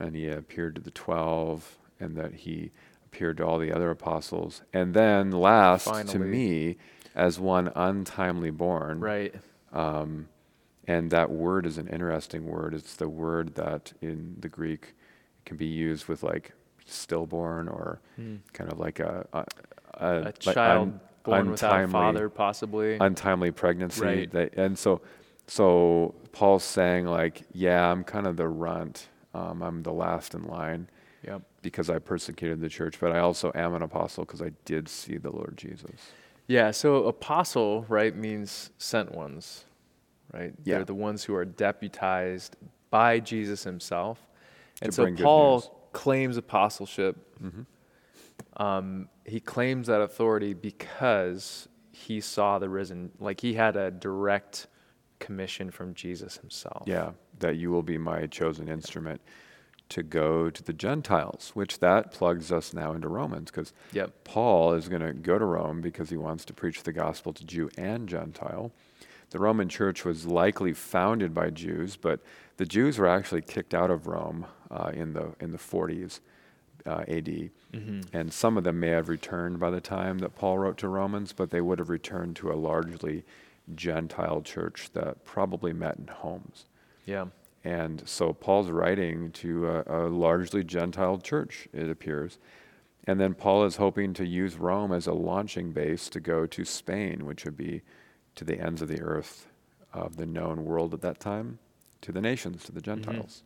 and 0.00 0.14
he 0.16 0.28
appeared 0.28 0.74
to 0.74 0.80
the 0.80 0.90
12 0.90 1.78
and 2.00 2.16
that 2.16 2.34
he 2.34 2.70
appeared 3.06 3.36
to 3.38 3.46
all 3.46 3.58
the 3.58 3.72
other 3.72 3.90
apostles 3.90 4.62
and 4.72 4.92
then 4.94 5.30
last 5.30 5.86
to 6.08 6.18
me 6.18 6.76
as 7.14 7.38
one 7.38 7.70
untimely 7.76 8.50
born 8.50 9.00
Right. 9.00 9.34
um, 9.72 10.28
and 10.86 11.10
that 11.12 11.30
word 11.30 11.64
is 11.66 11.78
an 11.78 11.86
interesting 11.88 12.44
word 12.46 12.74
it's 12.74 12.96
the 12.96 13.08
word 13.08 13.54
that 13.54 13.92
in 14.02 14.36
the 14.40 14.48
greek 14.48 14.94
can 15.46 15.56
be 15.56 15.66
used 15.66 16.08
with 16.08 16.22
like 16.22 16.52
stillborn 16.86 17.68
or 17.68 18.00
Hmm. 18.16 18.36
kind 18.52 18.70
of 18.70 18.78
like 18.78 19.00
a 19.00 19.26
a, 19.32 19.44
a 19.94 20.20
like 20.20 20.38
child 20.38 20.88
un- 20.88 21.00
born 21.22 21.50
without 21.50 21.84
a 21.84 21.88
father, 21.88 22.28
possibly. 22.28 22.96
untimely 23.00 23.50
pregnancy. 23.50 24.04
Right. 24.04 24.30
That, 24.30 24.54
and 24.56 24.78
so, 24.78 25.00
so 25.46 26.14
Paul's 26.32 26.64
saying 26.64 27.06
like, 27.06 27.42
yeah, 27.52 27.90
I'm 27.90 28.04
kind 28.04 28.26
of 28.26 28.36
the 28.36 28.48
runt. 28.48 29.08
Um, 29.34 29.62
I'm 29.62 29.82
the 29.82 29.92
last 29.92 30.34
in 30.34 30.44
line 30.44 30.88
yep. 31.26 31.42
because 31.62 31.90
I 31.90 31.98
persecuted 31.98 32.60
the 32.60 32.68
church, 32.68 33.00
but 33.00 33.10
I 33.12 33.18
also 33.18 33.50
am 33.54 33.74
an 33.74 33.82
apostle 33.82 34.24
because 34.24 34.40
I 34.42 34.52
did 34.64 34.88
see 34.88 35.16
the 35.16 35.30
Lord 35.30 35.54
Jesus. 35.56 36.12
Yeah. 36.46 36.70
So 36.70 37.06
apostle, 37.06 37.84
right, 37.88 38.14
means 38.14 38.70
sent 38.78 39.12
ones, 39.12 39.64
right? 40.32 40.52
Yeah. 40.62 40.76
They're 40.76 40.84
the 40.84 40.94
ones 40.94 41.24
who 41.24 41.34
are 41.34 41.44
deputized 41.44 42.56
by 42.90 43.18
Jesus 43.18 43.64
himself. 43.64 44.20
And 44.82 44.90
To 44.92 44.96
so 44.96 45.02
bring 45.04 45.14
good 45.16 45.24
Paul 45.24 45.54
news. 45.56 45.70
Claims 45.94 46.36
apostleship. 46.36 47.16
Mm-hmm. 47.42 48.62
Um, 48.62 49.08
he 49.24 49.40
claims 49.40 49.86
that 49.86 50.02
authority 50.02 50.52
because 50.52 51.68
he 51.92 52.20
saw 52.20 52.58
the 52.58 52.68
risen, 52.68 53.12
like 53.18 53.40
he 53.40 53.54
had 53.54 53.76
a 53.76 53.90
direct 53.90 54.66
commission 55.20 55.70
from 55.70 55.94
Jesus 55.94 56.36
himself. 56.36 56.82
Yeah, 56.86 57.12
that 57.38 57.56
you 57.56 57.70
will 57.70 57.82
be 57.82 57.96
my 57.96 58.26
chosen 58.26 58.68
instrument 58.68 59.22
to 59.90 60.02
go 60.02 60.50
to 60.50 60.62
the 60.62 60.72
Gentiles, 60.72 61.52
which 61.54 61.78
that 61.78 62.10
plugs 62.10 62.50
us 62.50 62.74
now 62.74 62.92
into 62.92 63.08
Romans 63.08 63.50
because 63.50 63.72
Yep. 63.92 64.24
Paul 64.24 64.74
is 64.74 64.88
going 64.88 65.02
to 65.02 65.12
go 65.12 65.38
to 65.38 65.44
Rome 65.44 65.80
because 65.80 66.10
he 66.10 66.16
wants 66.16 66.44
to 66.46 66.52
preach 66.52 66.82
the 66.82 66.92
gospel 66.92 67.32
to 67.32 67.44
Jew 67.44 67.70
and 67.78 68.08
Gentile. 68.08 68.72
The 69.34 69.40
Roman 69.40 69.68
church 69.68 70.04
was 70.04 70.26
likely 70.26 70.72
founded 70.72 71.34
by 71.34 71.50
Jews, 71.50 71.96
but 71.96 72.20
the 72.56 72.64
Jews 72.64 72.98
were 72.98 73.08
actually 73.08 73.42
kicked 73.42 73.74
out 73.74 73.90
of 73.90 74.06
Rome 74.06 74.46
uh, 74.70 74.92
in 74.94 75.12
the 75.12 75.34
in 75.40 75.50
the 75.50 75.58
40s 75.58 76.20
uh, 76.86 77.02
AD, 77.08 77.50
and 78.12 78.32
some 78.32 78.56
of 78.56 78.62
them 78.62 78.78
may 78.78 78.90
have 78.90 79.08
returned 79.08 79.58
by 79.58 79.72
the 79.72 79.80
time 79.80 80.20
that 80.20 80.36
Paul 80.36 80.58
wrote 80.58 80.78
to 80.78 80.88
Romans, 80.88 81.32
but 81.32 81.50
they 81.50 81.60
would 81.60 81.80
have 81.80 81.88
returned 81.88 82.36
to 82.36 82.52
a 82.52 82.54
largely 82.54 83.24
Gentile 83.74 84.40
church 84.40 84.90
that 84.92 85.24
probably 85.24 85.72
met 85.72 85.96
in 85.96 86.06
homes. 86.06 86.66
Yeah. 87.04 87.26
And 87.64 88.08
so 88.08 88.34
Paul's 88.34 88.70
writing 88.70 89.32
to 89.32 89.66
a, 89.68 89.82
a 89.88 90.00
largely 90.10 90.62
Gentile 90.62 91.18
church, 91.18 91.66
it 91.72 91.90
appears. 91.90 92.38
And 93.08 93.18
then 93.18 93.34
Paul 93.34 93.64
is 93.64 93.76
hoping 93.76 94.14
to 94.14 94.24
use 94.24 94.54
Rome 94.54 94.92
as 94.92 95.08
a 95.08 95.12
launching 95.12 95.72
base 95.72 96.08
to 96.10 96.20
go 96.20 96.46
to 96.46 96.64
Spain, 96.64 97.26
which 97.26 97.44
would 97.44 97.56
be 97.56 97.82
to 98.36 98.44
the 98.44 98.58
ends 98.60 98.82
of 98.82 98.88
the 98.88 99.00
earth 99.00 99.46
of 99.92 100.16
the 100.16 100.26
known 100.26 100.64
world 100.64 100.92
at 100.94 101.00
that 101.02 101.20
time, 101.20 101.58
to 102.00 102.12
the 102.12 102.20
nations, 102.20 102.64
to 102.64 102.72
the 102.72 102.80
Gentiles. 102.80 103.42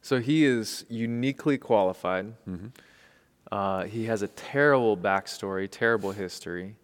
So 0.00 0.20
he 0.20 0.44
is 0.44 0.84
uniquely 0.88 1.58
qualified. 1.58 2.34
Mhm. 2.46 2.70
Uh, 3.50 3.84
he 3.84 4.04
has 4.06 4.22
a 4.22 4.28
terrible 4.28 4.96
backstory, 4.96 5.68
terrible 5.70 6.12
history 6.12 6.76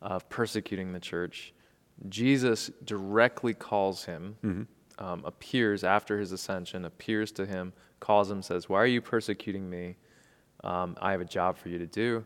of 0.00 0.28
persecuting 0.28 0.92
the 0.92 1.00
church. 1.00 1.52
Jesus 2.08 2.70
directly 2.84 3.52
calls 3.54 4.04
him, 4.04 4.36
Mhm. 4.42 4.66
um, 4.98 5.22
appears 5.24 5.84
after 5.84 6.18
his 6.18 6.32
ascension, 6.32 6.84
appears 6.84 7.30
to 7.32 7.44
him, 7.46 7.72
calls 8.00 8.30
him, 8.30 8.40
says, 8.42 8.68
Why 8.68 8.78
are 8.80 8.86
you 8.86 9.02
persecuting 9.02 9.68
me? 9.68 9.96
Um, 10.64 10.96
I 11.00 11.12
have 11.12 11.20
a 11.20 11.26
job 11.26 11.56
for 11.58 11.68
you 11.68 11.78
to 11.78 11.86
do. 11.86 12.24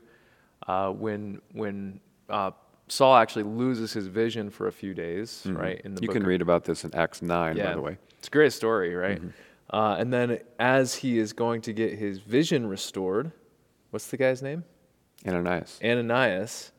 Uh, 0.66 0.90
when 0.92 1.40
when 1.52 2.00
uh, 2.28 2.50
Saul 2.88 3.16
actually 3.16 3.44
loses 3.44 3.92
his 3.92 4.06
vision 4.08 4.50
for 4.50 4.66
a 4.66 4.72
few 4.72 4.92
days, 4.94 5.44
Mhm. 5.46 5.58
right? 5.58 5.80
In 5.84 5.94
the 5.94 6.02
you 6.02 6.08
can 6.08 6.22
of- 6.22 6.28
read 6.28 6.42
about 6.42 6.64
this 6.64 6.84
in 6.84 6.94
Acts 6.94 7.22
9, 7.22 7.56
by 7.56 7.74
the 7.74 7.80
way. 7.80 7.98
It's 8.18 8.28
a 8.28 8.30
great 8.30 8.52
story, 8.52 8.94
right? 8.94 9.20
Uh, 9.70 9.96
and 9.98 10.12
then 10.12 10.38
as 10.58 10.96
he 10.96 11.18
is 11.18 11.32
going 11.32 11.60
to 11.62 11.72
get 11.72 11.94
his 11.98 12.18
vision 12.20 12.66
restored, 12.68 13.32
what's 13.90 14.08
the 14.08 14.16
guy's 14.16 14.42
name? 14.42 14.64
Ananias. 15.26 15.80
Ananias. 15.82 16.72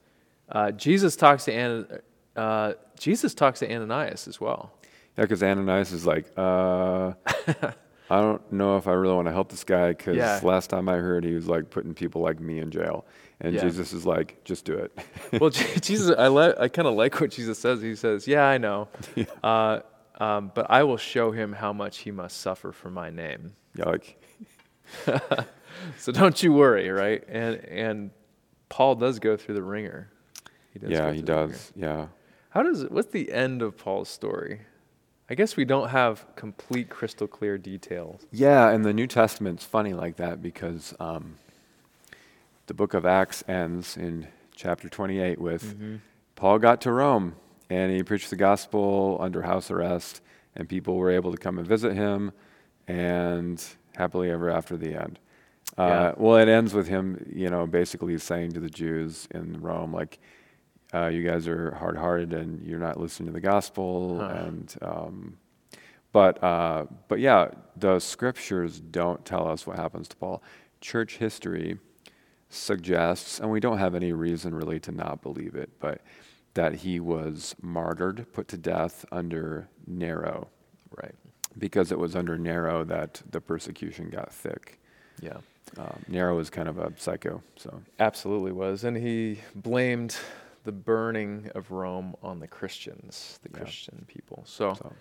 Uh, 0.50 0.72
Jesus 0.72 1.16
talks 1.16 1.46
to 1.46 1.54
Ana, 1.54 1.88
uh, 2.36 2.74
Jesus 3.00 3.34
talks 3.34 3.60
to 3.60 3.72
Ananias 3.74 4.28
as 4.28 4.40
well. 4.40 4.72
Yeah, 5.18 5.24
because 5.24 5.42
Ananias 5.42 5.92
is 5.92 6.06
like, 6.06 6.32
uh, 6.38 7.14
I 8.10 8.22
don't 8.22 8.52
know 8.52 8.78
if 8.78 8.88
I 8.88 8.92
really 8.94 9.16
want 9.16 9.28
to 9.28 9.34
help 9.34 9.50
this 9.50 9.64
guy 9.64 9.90
because 9.90 10.16
Yeah. 10.18 10.40
last 10.44 10.70
time 10.70 10.88
I 10.90 10.98
heard 10.98 11.24
he 11.24 11.34
was 11.34 11.48
like 11.48 11.70
putting 11.72 11.94
people 11.94 12.22
like 12.22 12.40
me 12.40 12.60
in 12.60 12.70
jail. 12.72 13.06
And 13.42 13.54
Yeah. 13.56 13.62
Jesus 13.62 13.94
is 13.94 14.06
like, 14.06 14.44
just 14.44 14.64
do 14.66 14.74
it. 14.74 14.98
Well, 15.42 15.50
Jesus, 15.50 16.16
I 16.18 16.28
li- 16.30 16.54
I 16.58 16.68
kind 16.70 16.88
of 16.88 16.94
like 16.96 17.20
what 17.20 17.32
Jesus 17.32 17.60
says. 17.60 17.82
He 17.82 17.96
says, 17.96 18.28
"Yeah, 18.28 18.46
I 18.46 18.58
know, 18.58 18.88
uh, 19.44 19.80
um, 20.20 20.52
but 20.56 20.68
I 20.70 20.84
will 20.84 20.98
show 20.98 21.32
him 21.32 21.52
how 21.54 21.74
much 21.74 21.98
he 22.00 22.12
must 22.12 22.38
suffer 22.40 22.72
for 22.72 22.90
my 22.90 23.10
name." 23.10 23.54
yeah, 23.76 23.86
like, 23.90 24.18
so 25.98 26.12
don't 26.12 26.42
you 26.42 26.54
worry, 26.54 26.90
right? 26.90 27.24
And 27.28 27.56
and 27.66 28.12
Paul 28.70 28.96
does 28.96 29.20
go 29.20 29.36
through 29.36 29.56
the 29.56 29.64
ringer. 29.64 30.10
He 30.72 30.80
does 30.80 30.90
yeah, 30.92 31.12
he 31.12 31.22
does. 31.22 31.72
Yeah. 31.76 32.08
How 32.50 32.64
does 32.64 32.86
what's 32.86 33.10
the 33.12 33.32
end 33.34 33.62
of 33.62 33.78
Paul's 33.78 34.10
story? 34.10 34.62
I 35.30 35.36
guess 35.36 35.58
we 35.58 35.66
don't 35.66 35.90
have 35.90 36.26
complete 36.36 36.90
crystal 36.90 37.28
clear 37.28 37.58
details. 37.58 38.26
Yeah, 38.32 38.70
and 38.70 38.86
the 38.86 38.94
New 38.94 39.08
Testament's 39.08 39.66
funny 39.66 39.94
like 39.94 40.18
that 40.18 40.42
because 40.42 40.94
um, 41.00 41.38
the 42.68 42.74
book 42.74 42.94
of 42.94 43.06
Acts 43.06 43.44
ends 43.48 43.98
in 43.98 44.28
chapter 44.56 44.88
28 44.88 45.40
with 45.40 45.64
mm-hmm. 45.64 45.96
Paul 46.36 46.60
got 46.60 46.82
to 46.82 46.92
Rome 46.92 47.36
and 47.70 47.92
he 47.92 48.04
preached 48.04 48.30
the 48.30 48.36
gospel 48.36 49.18
under 49.20 49.42
house 49.42 49.72
arrest, 49.72 50.22
and 50.56 50.70
people 50.70 50.96
were 50.98 51.12
able 51.12 51.32
to 51.32 51.38
come 51.38 51.58
and 51.58 51.68
visit 51.68 51.94
him, 51.94 52.32
and 52.88 53.64
happily 53.96 54.30
ever 54.30 54.50
after 54.50 54.78
the 54.78 54.94
end. 54.94 55.20
Uh, 55.78 55.84
yeah. 55.84 56.14
well, 56.18 56.38
it 56.38 56.48
ends 56.48 56.74
with 56.74 56.88
him, 56.88 57.26
you 57.34 57.50
know, 57.50 57.66
basically 57.66 58.18
saying 58.18 58.52
to 58.52 58.60
the 58.60 58.70
Jews 58.70 59.28
in 59.32 59.62
Rome, 59.62 59.94
like, 59.94 60.20
uh, 60.96 61.08
you 61.08 61.24
guys 61.24 61.48
are 61.48 61.72
hard-hearted 61.76 62.34
and 62.34 62.66
you're 62.66 62.80
not 62.80 63.00
listening 63.00 63.28
to 63.28 63.34
the 63.34 63.42
gospel, 63.42 64.20
huh. 64.20 64.46
and 64.46 64.76
um, 64.82 65.38
but 66.12 66.42
uh, 66.44 66.86
but 67.10 67.20
yeah, 67.20 67.50
the 67.76 68.00
scriptures 68.00 68.80
don't 68.80 69.26
tell 69.26 69.48
us 69.48 69.68
what 69.68 69.78
happens 69.78 70.08
to 70.08 70.16
Paul. 70.16 70.42
Church 70.80 71.18
history 71.18 71.78
suggests, 72.50 73.40
and 73.40 73.52
we 73.52 73.60
don't 73.60 73.80
have 73.80 73.96
any 73.96 74.14
reason 74.14 74.56
really 74.56 74.80
to 74.80 74.92
not 74.92 75.22
believe 75.22 75.56
it, 75.56 75.70
but 75.80 76.02
that 76.54 76.74
he 76.76 77.00
was 77.00 77.56
martyred, 77.62 78.26
put 78.32 78.48
to 78.48 78.58
death 78.58 79.04
under 79.12 79.68
Nero. 79.86 80.48
Right. 80.96 81.16
Because 81.58 81.92
it 81.92 82.00
was 82.00 82.16
under 82.16 82.38
Nero 82.38 82.86
that 82.86 83.22
the 83.30 83.42
persecution 83.42 84.10
got 84.10 84.32
thick. 84.32 84.80
Yeah. 85.22 85.38
Um, 85.78 86.06
Nero 86.08 86.36
was 86.38 86.50
kind 86.50 86.70
of 86.70 86.78
a 86.78 86.94
psycho, 86.98 87.42
so. 87.58 87.82
Absolutely 88.00 88.54
was. 88.54 88.86
And 88.86 88.96
he 88.96 89.42
blamed 89.54 90.16
the 90.66 90.72
burning 90.72 91.50
of 91.56 91.72
Rome 91.72 92.16
on 92.22 92.40
the 92.40 92.48
Christians, 92.48 93.40
the 93.44 93.50
yeah. 93.54 93.64
Christian 93.64 94.06
people. 94.08 94.44
So, 94.46 94.74
so, 94.74 94.94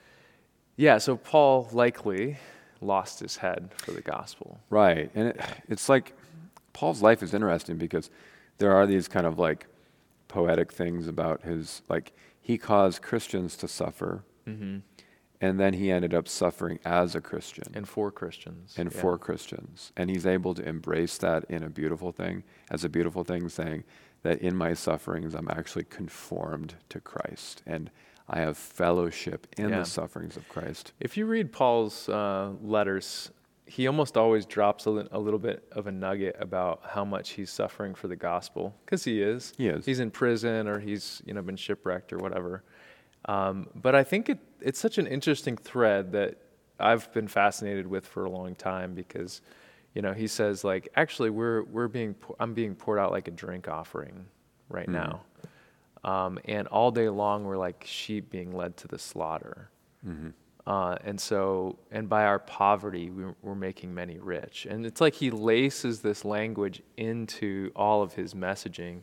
yeah, 0.76 0.98
so 0.98 1.16
Paul 1.16 1.68
likely 1.72 2.38
lost 2.80 3.20
his 3.20 3.36
head 3.36 3.70
for 3.76 3.92
the 3.92 4.02
gospel. 4.02 4.60
Right. 4.70 5.10
And 5.14 5.28
it, 5.28 5.40
it's 5.68 5.88
like 5.88 6.12
Paul's 6.72 7.02
life 7.02 7.22
is 7.22 7.34
interesting 7.34 7.76
because 7.78 8.10
there 8.58 8.72
are 8.72 8.86
these 8.86 9.08
kind 9.08 9.26
of 9.26 9.38
like 9.38 9.66
poetic 10.28 10.72
things 10.72 11.08
about 11.08 11.42
his 11.42 11.82
like 11.88 12.12
he 12.40 12.58
caused 12.58 13.00
Christians 13.00 13.56
to 13.56 13.68
suffer, 13.68 14.24
mm-hmm. 14.46 14.78
and 15.40 15.60
then 15.60 15.74
he 15.74 15.90
ended 15.90 16.12
up 16.12 16.28
suffering 16.28 16.78
as 16.84 17.14
a 17.14 17.20
Christian 17.20 17.72
and 17.72 17.88
for 17.88 18.10
Christians 18.10 18.74
and 18.76 18.92
yeah. 18.92 19.00
for 19.00 19.16
Christians, 19.16 19.92
and 19.96 20.10
he's 20.10 20.26
able 20.26 20.54
to 20.54 20.68
embrace 20.68 21.16
that 21.18 21.44
in 21.48 21.62
a 21.62 21.70
beautiful 21.70 22.12
thing 22.12 22.42
as 22.70 22.84
a 22.84 22.88
beautiful 22.88 23.24
thing, 23.24 23.48
saying 23.48 23.84
that 24.24 24.40
in 24.40 24.56
my 24.56 24.74
sufferings 24.74 25.34
I'm 25.34 25.48
actually 25.48 25.84
conformed 25.84 26.74
to 26.88 27.00
Christ 27.00 27.62
and. 27.66 27.90
I 28.26 28.40
have 28.40 28.56
fellowship 28.56 29.46
in 29.58 29.68
yeah. 29.68 29.80
the 29.80 29.84
sufferings 29.84 30.38
of 30.38 30.48
Christ. 30.48 30.94
If 30.98 31.18
you 31.18 31.26
read 31.26 31.52
Paul's 31.52 32.08
uh, 32.08 32.52
letters, 32.62 33.30
he 33.66 33.86
almost 33.86 34.16
always 34.16 34.46
drops 34.46 34.86
a, 34.86 34.90
li- 34.90 35.08
a, 35.10 35.18
little 35.18 35.38
bit 35.38 35.64
of 35.72 35.86
a 35.86 35.92
nugget 35.92 36.36
about 36.38 36.82
how 36.86 37.04
much 37.04 37.30
he's 37.30 37.50
suffering 37.50 37.94
for 37.94 38.08
the 38.08 38.16
gospel 38.16 38.74
because 38.84 39.04
he 39.04 39.22
is. 39.22 39.52
He 39.56 39.68
is. 39.68 39.86
He's 39.86 40.00
in 40.00 40.10
prison 40.10 40.68
or 40.68 40.78
he's 40.78 41.22
you 41.24 41.34
know 41.34 41.42
been 41.42 41.56
shipwrecked 41.56 42.12
or 42.12 42.18
whatever. 42.18 42.62
Um, 43.26 43.68
but 43.74 43.94
I 43.94 44.04
think 44.04 44.28
it, 44.28 44.38
it's 44.60 44.78
such 44.78 44.98
an 44.98 45.06
interesting 45.06 45.56
thread 45.56 46.12
that 46.12 46.36
I've 46.78 47.12
been 47.12 47.28
fascinated 47.28 47.86
with 47.86 48.06
for 48.06 48.24
a 48.24 48.30
long 48.30 48.54
time 48.54 48.94
because 48.94 49.40
you 49.94 50.02
know 50.02 50.12
he 50.12 50.26
says 50.26 50.64
like 50.64 50.88
actually 50.96 51.30
we're 51.30 51.62
we're 51.64 51.88
being 51.88 52.14
I'm 52.38 52.54
being 52.54 52.74
poured 52.74 52.98
out 52.98 53.12
like 53.12 53.28
a 53.28 53.32
drink 53.32 53.68
offering 53.68 54.26
right 54.68 54.88
mm. 54.88 54.92
now, 54.92 55.20
um, 56.04 56.38
and 56.44 56.68
all 56.68 56.90
day 56.90 57.08
long 57.08 57.44
we're 57.44 57.56
like 57.56 57.84
sheep 57.86 58.30
being 58.30 58.54
led 58.56 58.76
to 58.78 58.88
the 58.88 58.98
slaughter. 58.98 59.70
Mm-hmm. 60.06 60.30
Uh, 60.66 60.96
and 61.04 61.20
so, 61.20 61.78
and 61.90 62.08
by 62.08 62.24
our 62.24 62.38
poverty, 62.38 63.10
we, 63.10 63.24
we're 63.42 63.54
making 63.54 63.94
many 63.94 64.18
rich. 64.18 64.66
And 64.68 64.86
it's 64.86 65.00
like 65.00 65.14
he 65.14 65.30
laces 65.30 66.00
this 66.00 66.24
language 66.24 66.82
into 66.96 67.70
all 67.76 68.02
of 68.02 68.14
his 68.14 68.32
messaging, 68.32 69.00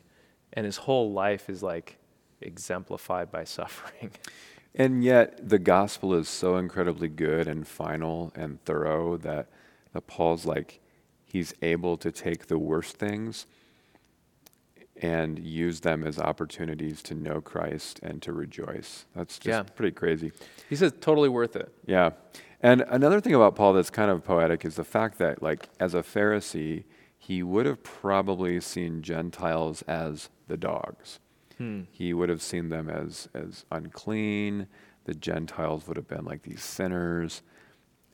and 0.54 0.65
his 0.65 0.77
whole 0.77 1.12
life 1.12 1.49
is 1.49 1.62
like 1.62 1.97
exemplified 2.41 3.32
by 3.32 3.43
suffering. 3.45 4.12
And 4.73 5.04
yet, 5.04 5.49
the 5.49 5.60
gospel 5.60 6.13
is 6.15 6.27
so 6.30 6.58
incredibly 6.58 7.10
good 7.10 7.47
and 7.47 7.67
final 7.67 8.32
and 8.36 8.63
thorough 8.63 9.17
that, 9.17 9.49
that 9.93 10.08
Paul's 10.08 10.45
like, 10.45 10.80
he's 11.23 11.54
able 11.62 11.97
to 11.97 12.12
take 12.12 12.47
the 12.47 12.58
worst 12.58 12.97
things 12.97 13.45
and 15.01 15.39
use 15.39 15.80
them 15.80 16.04
as 16.04 16.19
opportunities 16.19 17.01
to 17.01 17.15
know 17.15 17.41
Christ 17.41 17.99
and 18.04 18.21
to 18.21 18.32
rejoice. 18.32 19.06
That's 19.15 19.39
just 19.39 19.47
yeah. 19.47 19.63
pretty 19.63 19.93
crazy. 19.93 20.32
He 20.69 20.75
says 20.75 20.93
totally 21.01 21.30
worth 21.30 21.56
it. 21.56 21.73
Yeah. 21.86 22.12
And 22.62 22.86
another 22.88 23.19
thing 23.19 23.34
about 23.34 23.56
Paul 23.56 23.73
that's 23.73 23.89
kind 23.89 24.12
of 24.12 24.23
poetic 24.23 24.63
is 24.63 24.75
the 24.75 24.84
fact 24.84 25.17
that 25.17 25.41
like 25.41 25.69
as 25.80 25.95
a 25.95 26.04
Pharisee, 26.04 26.84
he 27.17 27.41
would 27.41 27.65
have 27.65 27.84
probably 27.84 28.60
seen 28.60 29.01
Gentiles 29.01 29.82
as 29.84 30.30
the 30.47 30.58
dogs. 30.58 31.19
Hmm. 31.58 31.82
He 31.91 32.13
would 32.13 32.30
have 32.30 32.41
seen 32.41 32.69
them 32.69 32.89
as 32.89 33.27
as 33.34 33.65
unclean. 33.71 34.67
The 35.06 35.15
Gentiles 35.15 35.88
would 35.88 35.97
have 35.97 36.08
been 36.08 36.25
like 36.25 36.43
these 36.43 36.62
sinners. 36.63 37.41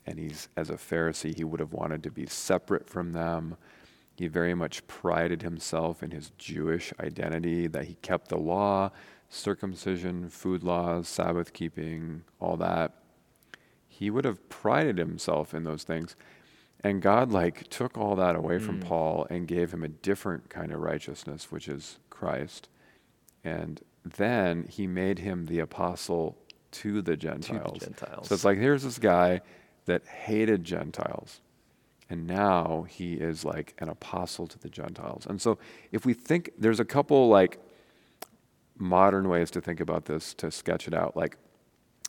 And 0.07 0.17
he's 0.17 0.47
as 0.55 0.69
a 0.69 0.75
Pharisee, 0.75 1.35
he 1.35 1.43
would 1.43 1.59
have 1.59 1.73
wanted 1.73 2.01
to 2.03 2.11
be 2.11 2.25
separate 2.25 2.89
from 2.89 3.11
them. 3.11 3.57
He 4.15 4.27
very 4.27 4.55
much 4.55 4.87
prided 4.87 5.41
himself 5.41 6.01
in 6.01 6.11
his 6.11 6.31
Jewish 6.37 6.93
identity, 6.99 7.67
that 7.67 7.85
he 7.85 7.95
kept 7.95 8.29
the 8.29 8.37
law, 8.37 8.91
circumcision, 9.29 10.29
food 10.29 10.63
laws, 10.63 11.07
Sabbath 11.07 11.51
keeping, 11.51 12.23
all 12.39 12.55
that. 12.57 12.93
He 13.87 14.09
would 14.09 14.25
have 14.25 14.47
prided 14.49 14.97
himself 14.97 15.53
in 15.53 15.65
those 15.65 15.83
things. 15.83 16.15
And 16.83 17.01
God 17.01 17.31
like 17.31 17.69
took 17.69 17.97
all 17.97 18.15
that 18.15 18.35
away 18.35 18.59
from 18.59 18.79
mm. 18.79 18.85
Paul 18.85 19.27
and 19.29 19.47
gave 19.47 19.73
him 19.73 19.83
a 19.83 19.87
different 19.87 20.49
kind 20.49 20.71
of 20.71 20.79
righteousness, 20.79 21.51
which 21.51 21.67
is 21.67 21.99
Christ. 22.09 22.69
And 23.43 23.81
then 24.05 24.67
he 24.69 24.87
made 24.87 25.19
him 25.19 25.47
the 25.47 25.59
apostle 25.59 26.37
to 26.71 27.01
the 27.01 27.17
Gentiles. 27.17 27.79
To 27.79 27.79
the 27.79 27.85
Gentiles. 27.85 28.27
So 28.29 28.35
it's 28.35 28.45
like 28.45 28.57
here's 28.57 28.83
this 28.83 28.99
guy 28.99 29.41
that 29.87 30.05
hated 30.05 30.63
Gentiles 30.63 31.41
and 32.09 32.25
now 32.25 32.85
he 32.87 33.15
is 33.15 33.43
like 33.43 33.73
an 33.79 33.89
apostle 33.89 34.47
to 34.47 34.59
the 34.59 34.69
Gentiles. 34.69 35.25
And 35.25 35.41
so 35.41 35.57
if 35.91 36.05
we 36.05 36.13
think, 36.13 36.51
there's 36.57 36.79
a 36.79 36.85
couple 36.85 37.27
like 37.27 37.59
modern 38.77 39.27
ways 39.27 39.51
to 39.51 39.61
think 39.61 39.79
about 39.79 40.05
this 40.05 40.33
to 40.35 40.51
sketch 40.51 40.87
it 40.87 40.93
out. 40.93 41.17
Like 41.17 41.37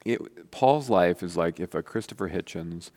it, 0.05 0.51
Paul's 0.51 0.89
life 0.89 1.23
is 1.23 1.37
like 1.37 1.59
if 1.59 1.75
a 1.75 1.83
Christopher 1.83 2.29
Hitchens 2.29 2.91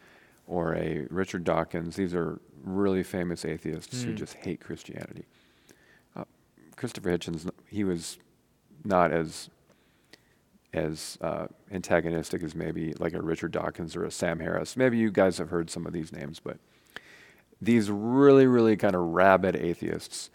or 0.46 0.76
a 0.76 1.08
Richard 1.10 1.44
Dawkins, 1.44 1.96
these 1.96 2.14
are 2.14 2.40
really 2.64 3.04
famous 3.04 3.46
atheists 3.46 4.02
mm. 4.02 4.06
who 4.06 4.12
hmm. 4.12 4.18
just 4.18 4.36
hate 4.36 4.62
Christianity. 4.62 5.26
Uh, 6.16 6.26
Christopher 6.76 7.10
Hitchens, 7.10 7.50
he 7.68 7.84
was 7.84 8.20
not 8.84 9.12
as 9.12 9.50
as 10.74 11.18
uh, 11.22 11.48
antagonistic 11.72 12.44
as 12.44 12.56
maybe 12.56 12.94
like 13.00 13.14
a 13.14 13.22
Richard 13.22 13.52
Dawkins 13.52 13.96
or 13.96 14.06
a 14.06 14.12
Sam 14.12 14.40
Harris. 14.40 14.78
Maybe 14.78 14.98
you 14.98 15.12
guys 15.12 15.38
have 15.38 15.50
heard 15.50 15.70
some 15.70 15.86
of 15.86 15.94
these 15.94 16.12
names, 16.12 16.40
but 16.40 16.58
these 17.62 17.92
really, 17.92 18.48
really 18.48 18.78
kind 18.78 18.96
of 18.96 19.02
rabid 19.02 19.56
atheists 19.56 20.30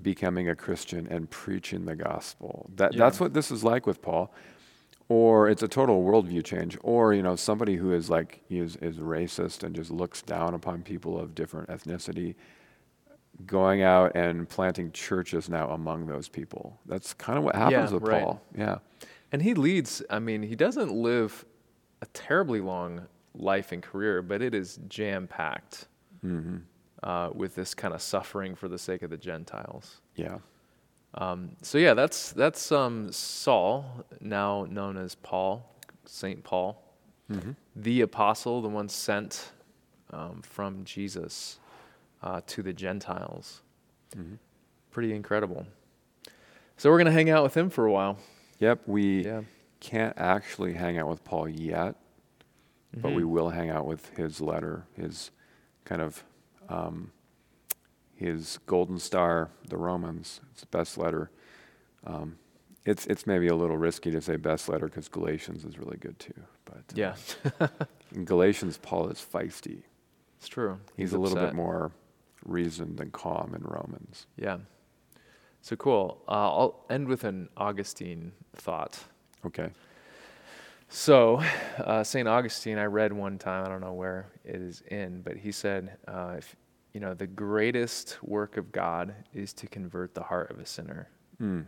becoming 0.00 0.48
a 0.48 0.56
Christian 0.56 1.06
and 1.06 1.30
preaching 1.30 1.84
the 1.84 1.94
gospel. 1.94 2.68
That, 2.74 2.94
yeah. 2.94 2.98
That's 2.98 3.20
what 3.20 3.32
this 3.32 3.50
is 3.50 3.62
like 3.62 3.86
with 3.86 4.02
Paul. 4.02 4.32
Or 5.08 5.48
it's 5.48 5.62
a 5.62 5.68
total 5.68 6.02
worldview 6.02 6.44
change. 6.44 6.76
Or, 6.82 7.14
you 7.14 7.22
know, 7.22 7.36
somebody 7.36 7.76
who 7.76 7.92
is 7.92 8.10
like, 8.10 8.42
is, 8.50 8.76
is 8.76 8.96
racist 8.96 9.62
and 9.62 9.74
just 9.74 9.90
looks 9.90 10.22
down 10.22 10.54
upon 10.54 10.82
people 10.82 11.18
of 11.18 11.34
different 11.34 11.68
ethnicity, 11.68 12.34
going 13.46 13.82
out 13.82 14.16
and 14.16 14.48
planting 14.48 14.90
churches 14.92 15.48
now 15.48 15.70
among 15.70 16.06
those 16.06 16.28
people. 16.28 16.78
That's 16.86 17.14
kind 17.14 17.38
of 17.38 17.44
what 17.44 17.54
happens 17.54 17.90
yeah, 17.90 17.94
with 17.94 18.08
right. 18.08 18.22
Paul. 18.22 18.42
Yeah. 18.56 18.78
And 19.34 19.42
he 19.42 19.54
leads, 19.54 20.00
I 20.08 20.20
mean, 20.20 20.44
he 20.44 20.54
doesn't 20.54 20.92
live 20.92 21.44
a 22.00 22.06
terribly 22.06 22.60
long 22.60 23.08
life 23.34 23.72
and 23.72 23.82
career, 23.82 24.22
but 24.22 24.40
it 24.40 24.54
is 24.54 24.78
jam 24.86 25.26
packed 25.26 25.88
mm-hmm. 26.24 26.58
uh, 27.02 27.30
with 27.30 27.56
this 27.56 27.74
kind 27.74 27.92
of 27.92 28.00
suffering 28.00 28.54
for 28.54 28.68
the 28.68 28.78
sake 28.78 29.02
of 29.02 29.10
the 29.10 29.16
Gentiles. 29.16 30.02
Yeah. 30.14 30.38
Um, 31.14 31.56
so 31.62 31.78
yeah, 31.78 31.94
that's 31.94 32.30
that's 32.30 32.70
um, 32.70 33.10
Saul, 33.10 34.04
now 34.20 34.68
known 34.70 34.96
as 34.96 35.16
Paul, 35.16 35.68
Saint 36.04 36.44
Paul, 36.44 36.80
mm-hmm. 37.28 37.50
the 37.74 38.02
apostle, 38.02 38.62
the 38.62 38.68
one 38.68 38.88
sent 38.88 39.50
um, 40.12 40.42
from 40.42 40.84
Jesus 40.84 41.58
uh, 42.22 42.40
to 42.46 42.62
the 42.62 42.72
Gentiles. 42.72 43.62
Mm-hmm. 44.16 44.36
Pretty 44.92 45.12
incredible. 45.12 45.66
So 46.76 46.88
we're 46.88 46.98
gonna 46.98 47.10
hang 47.10 47.30
out 47.30 47.42
with 47.42 47.56
him 47.56 47.68
for 47.68 47.84
a 47.84 47.90
while. 47.90 48.16
Yep, 48.64 48.80
we 48.86 49.26
yeah. 49.26 49.42
can't 49.80 50.16
actually 50.16 50.72
hang 50.72 50.96
out 50.96 51.06
with 51.06 51.22
Paul 51.22 51.50
yet, 51.50 51.96
but 52.96 53.10
we 53.10 53.20
mm-hmm. 53.20 53.30
will 53.30 53.50
hang 53.50 53.68
out 53.68 53.84
with 53.84 54.16
his 54.16 54.40
letter, 54.40 54.86
his 54.96 55.30
kind 55.84 56.00
of 56.00 56.24
um, 56.70 57.12
his 58.16 58.58
Golden 58.64 58.98
Star, 58.98 59.50
the 59.68 59.76
Romans. 59.76 60.40
It's 60.52 60.62
the 60.62 60.66
best 60.68 60.96
letter. 60.96 61.30
Um, 62.06 62.38
it's 62.86 63.06
it's 63.06 63.26
maybe 63.26 63.48
a 63.48 63.54
little 63.54 63.76
risky 63.76 64.10
to 64.12 64.22
say 64.22 64.36
best 64.36 64.66
letter 64.70 64.86
because 64.86 65.08
Galatians 65.08 65.66
is 65.66 65.78
really 65.78 65.98
good 65.98 66.18
too. 66.18 66.32
But 66.64 66.76
uh, 66.76 66.94
Yeah, 66.94 67.16
in 68.14 68.24
Galatians, 68.24 68.78
Paul 68.78 69.08
is 69.08 69.18
feisty. 69.18 69.82
it's 70.38 70.48
true. 70.48 70.78
He's, 70.96 71.12
a 71.12 71.18
little 71.18 71.38
bit 71.38 71.52
more 71.52 71.92
reasoned 72.46 72.98
and 72.98 73.12
calm 73.12 73.54
in 73.54 73.62
Romans. 73.62 74.26
Yeah. 74.38 74.56
So 75.64 75.76
cool. 75.76 76.22
Uh, 76.28 76.32
I'll 76.32 76.84
end 76.90 77.08
with 77.08 77.24
an 77.24 77.48
Augustine 77.56 78.32
thought. 78.54 78.98
Okay. 79.46 79.70
So, 80.90 81.42
uh, 81.78 82.04
St. 82.04 82.28
Augustine, 82.28 82.76
I 82.76 82.84
read 82.84 83.14
one 83.14 83.38
time, 83.38 83.64
I 83.64 83.70
don't 83.70 83.80
know 83.80 83.94
where 83.94 84.26
it 84.44 84.56
is 84.56 84.82
in, 84.90 85.22
but 85.22 85.38
he 85.38 85.50
said, 85.50 85.96
uh, 86.06 86.34
if, 86.36 86.54
you 86.92 87.00
know, 87.00 87.14
the 87.14 87.26
greatest 87.26 88.22
work 88.22 88.58
of 88.58 88.72
God 88.72 89.14
is 89.32 89.54
to 89.54 89.66
convert 89.66 90.14
the 90.14 90.22
heart 90.22 90.50
of 90.50 90.58
a 90.58 90.66
sinner. 90.66 91.08
Mm. 91.40 91.64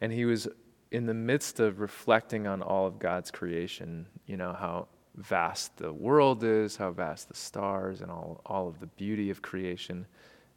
And 0.00 0.12
he 0.12 0.24
was 0.24 0.46
in 0.92 1.06
the 1.06 1.14
midst 1.14 1.58
of 1.58 1.80
reflecting 1.80 2.46
on 2.46 2.62
all 2.62 2.86
of 2.86 3.00
God's 3.00 3.32
creation, 3.32 4.06
you 4.24 4.36
know, 4.36 4.52
how 4.52 4.86
vast 5.16 5.76
the 5.78 5.92
world 5.92 6.44
is, 6.44 6.76
how 6.76 6.92
vast 6.92 7.26
the 7.26 7.34
stars, 7.34 8.02
and 8.02 8.10
all, 8.12 8.40
all 8.46 8.68
of 8.68 8.78
the 8.78 8.86
beauty 8.86 9.30
of 9.30 9.42
creation. 9.42 10.06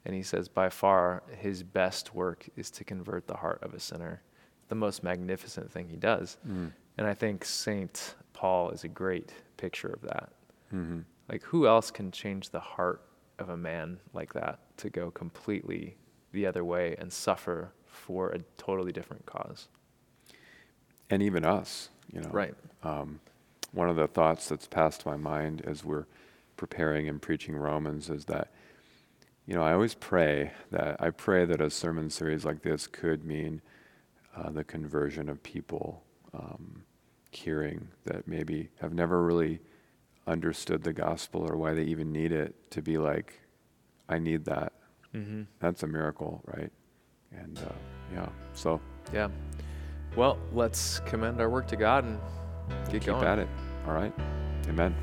And 0.06 0.14
he 0.14 0.22
says, 0.22 0.46
by 0.46 0.68
far, 0.68 1.24
his 1.36 1.64
best 1.64 2.14
work 2.14 2.48
is 2.56 2.70
to 2.70 2.84
convert 2.84 3.26
the 3.26 3.34
heart 3.34 3.58
of 3.62 3.74
a 3.74 3.80
sinner. 3.80 4.22
The 4.68 4.76
most 4.76 5.02
magnificent 5.02 5.72
thing 5.72 5.88
he 5.88 5.96
does. 5.96 6.36
Mm. 6.48 6.70
And 6.96 7.06
I 7.08 7.12
think 7.12 7.44
St. 7.44 8.14
Paul 8.32 8.70
is 8.70 8.84
a 8.84 8.88
great 8.88 9.32
picture 9.56 9.88
of 9.88 10.02
that. 10.02 10.30
hmm 10.70 11.00
Like, 11.28 11.42
who 11.42 11.66
else 11.66 11.90
can 11.90 12.12
change 12.12 12.50
the 12.50 12.60
heart 12.60 13.02
of 13.40 13.48
a 13.48 13.56
man 13.56 13.98
like 14.14 14.32
that 14.34 14.60
to 14.76 14.90
go 14.90 15.10
completely 15.10 15.96
the 16.30 16.46
other 16.46 16.64
way 16.64 16.94
and 17.00 17.12
suffer 17.12 17.72
for 17.84 18.30
a 18.30 18.38
totally 18.58 18.92
different 18.92 19.26
cause? 19.26 19.66
And 21.10 21.20
even 21.20 21.44
us, 21.44 21.90
you 22.12 22.20
know. 22.20 22.30
Right. 22.30 22.54
Um, 22.84 23.18
one 23.72 23.88
of 23.88 23.96
the 23.96 24.06
thoughts 24.06 24.48
that's 24.48 24.68
passed 24.68 25.04
my 25.04 25.16
mind 25.16 25.62
as 25.66 25.84
we're 25.84 26.06
preparing 26.56 27.08
and 27.08 27.20
preaching 27.20 27.56
Romans 27.56 28.08
is 28.08 28.26
that, 28.26 28.52
you 29.46 29.54
know, 29.54 29.62
I 29.62 29.72
always 29.72 29.94
pray 29.94 30.52
that 30.72 30.96
I 31.00 31.10
pray 31.10 31.44
that 31.44 31.60
a 31.60 31.70
sermon 31.70 32.10
series 32.10 32.44
like 32.44 32.62
this 32.62 32.86
could 32.86 33.24
mean 33.24 33.62
uh, 34.36 34.50
the 34.50 34.64
conversion 34.64 35.28
of 35.28 35.42
people 35.42 36.02
um, 36.34 36.82
hearing 37.30 37.88
that 38.04 38.26
maybe 38.26 38.70
have 38.80 38.92
never 38.92 39.22
really 39.22 39.60
understood 40.26 40.82
the 40.82 40.92
gospel 40.92 41.48
or 41.48 41.56
why 41.56 41.74
they 41.74 41.84
even 41.84 42.12
need 42.12 42.32
it 42.32 42.54
to 42.72 42.82
be 42.82 42.98
like, 42.98 43.40
I 44.08 44.18
need 44.18 44.44
that. 44.46 44.72
Mm-hmm. 45.14 45.42
That's 45.60 45.82
a 45.84 45.86
miracle, 45.86 46.42
right? 46.46 46.72
And 47.32 47.58
uh, 47.58 47.72
yeah, 48.12 48.28
so 48.54 48.80
Yeah. 49.12 49.28
Well, 50.16 50.38
let's 50.52 51.00
commend 51.00 51.40
our 51.40 51.50
work 51.50 51.68
to 51.68 51.76
God 51.76 52.04
and 52.04 52.18
get 52.86 53.02
keep 53.02 53.04
going. 53.04 53.24
at 53.24 53.38
it. 53.38 53.48
All 53.86 53.92
right. 53.92 54.12
Amen. 54.68 54.94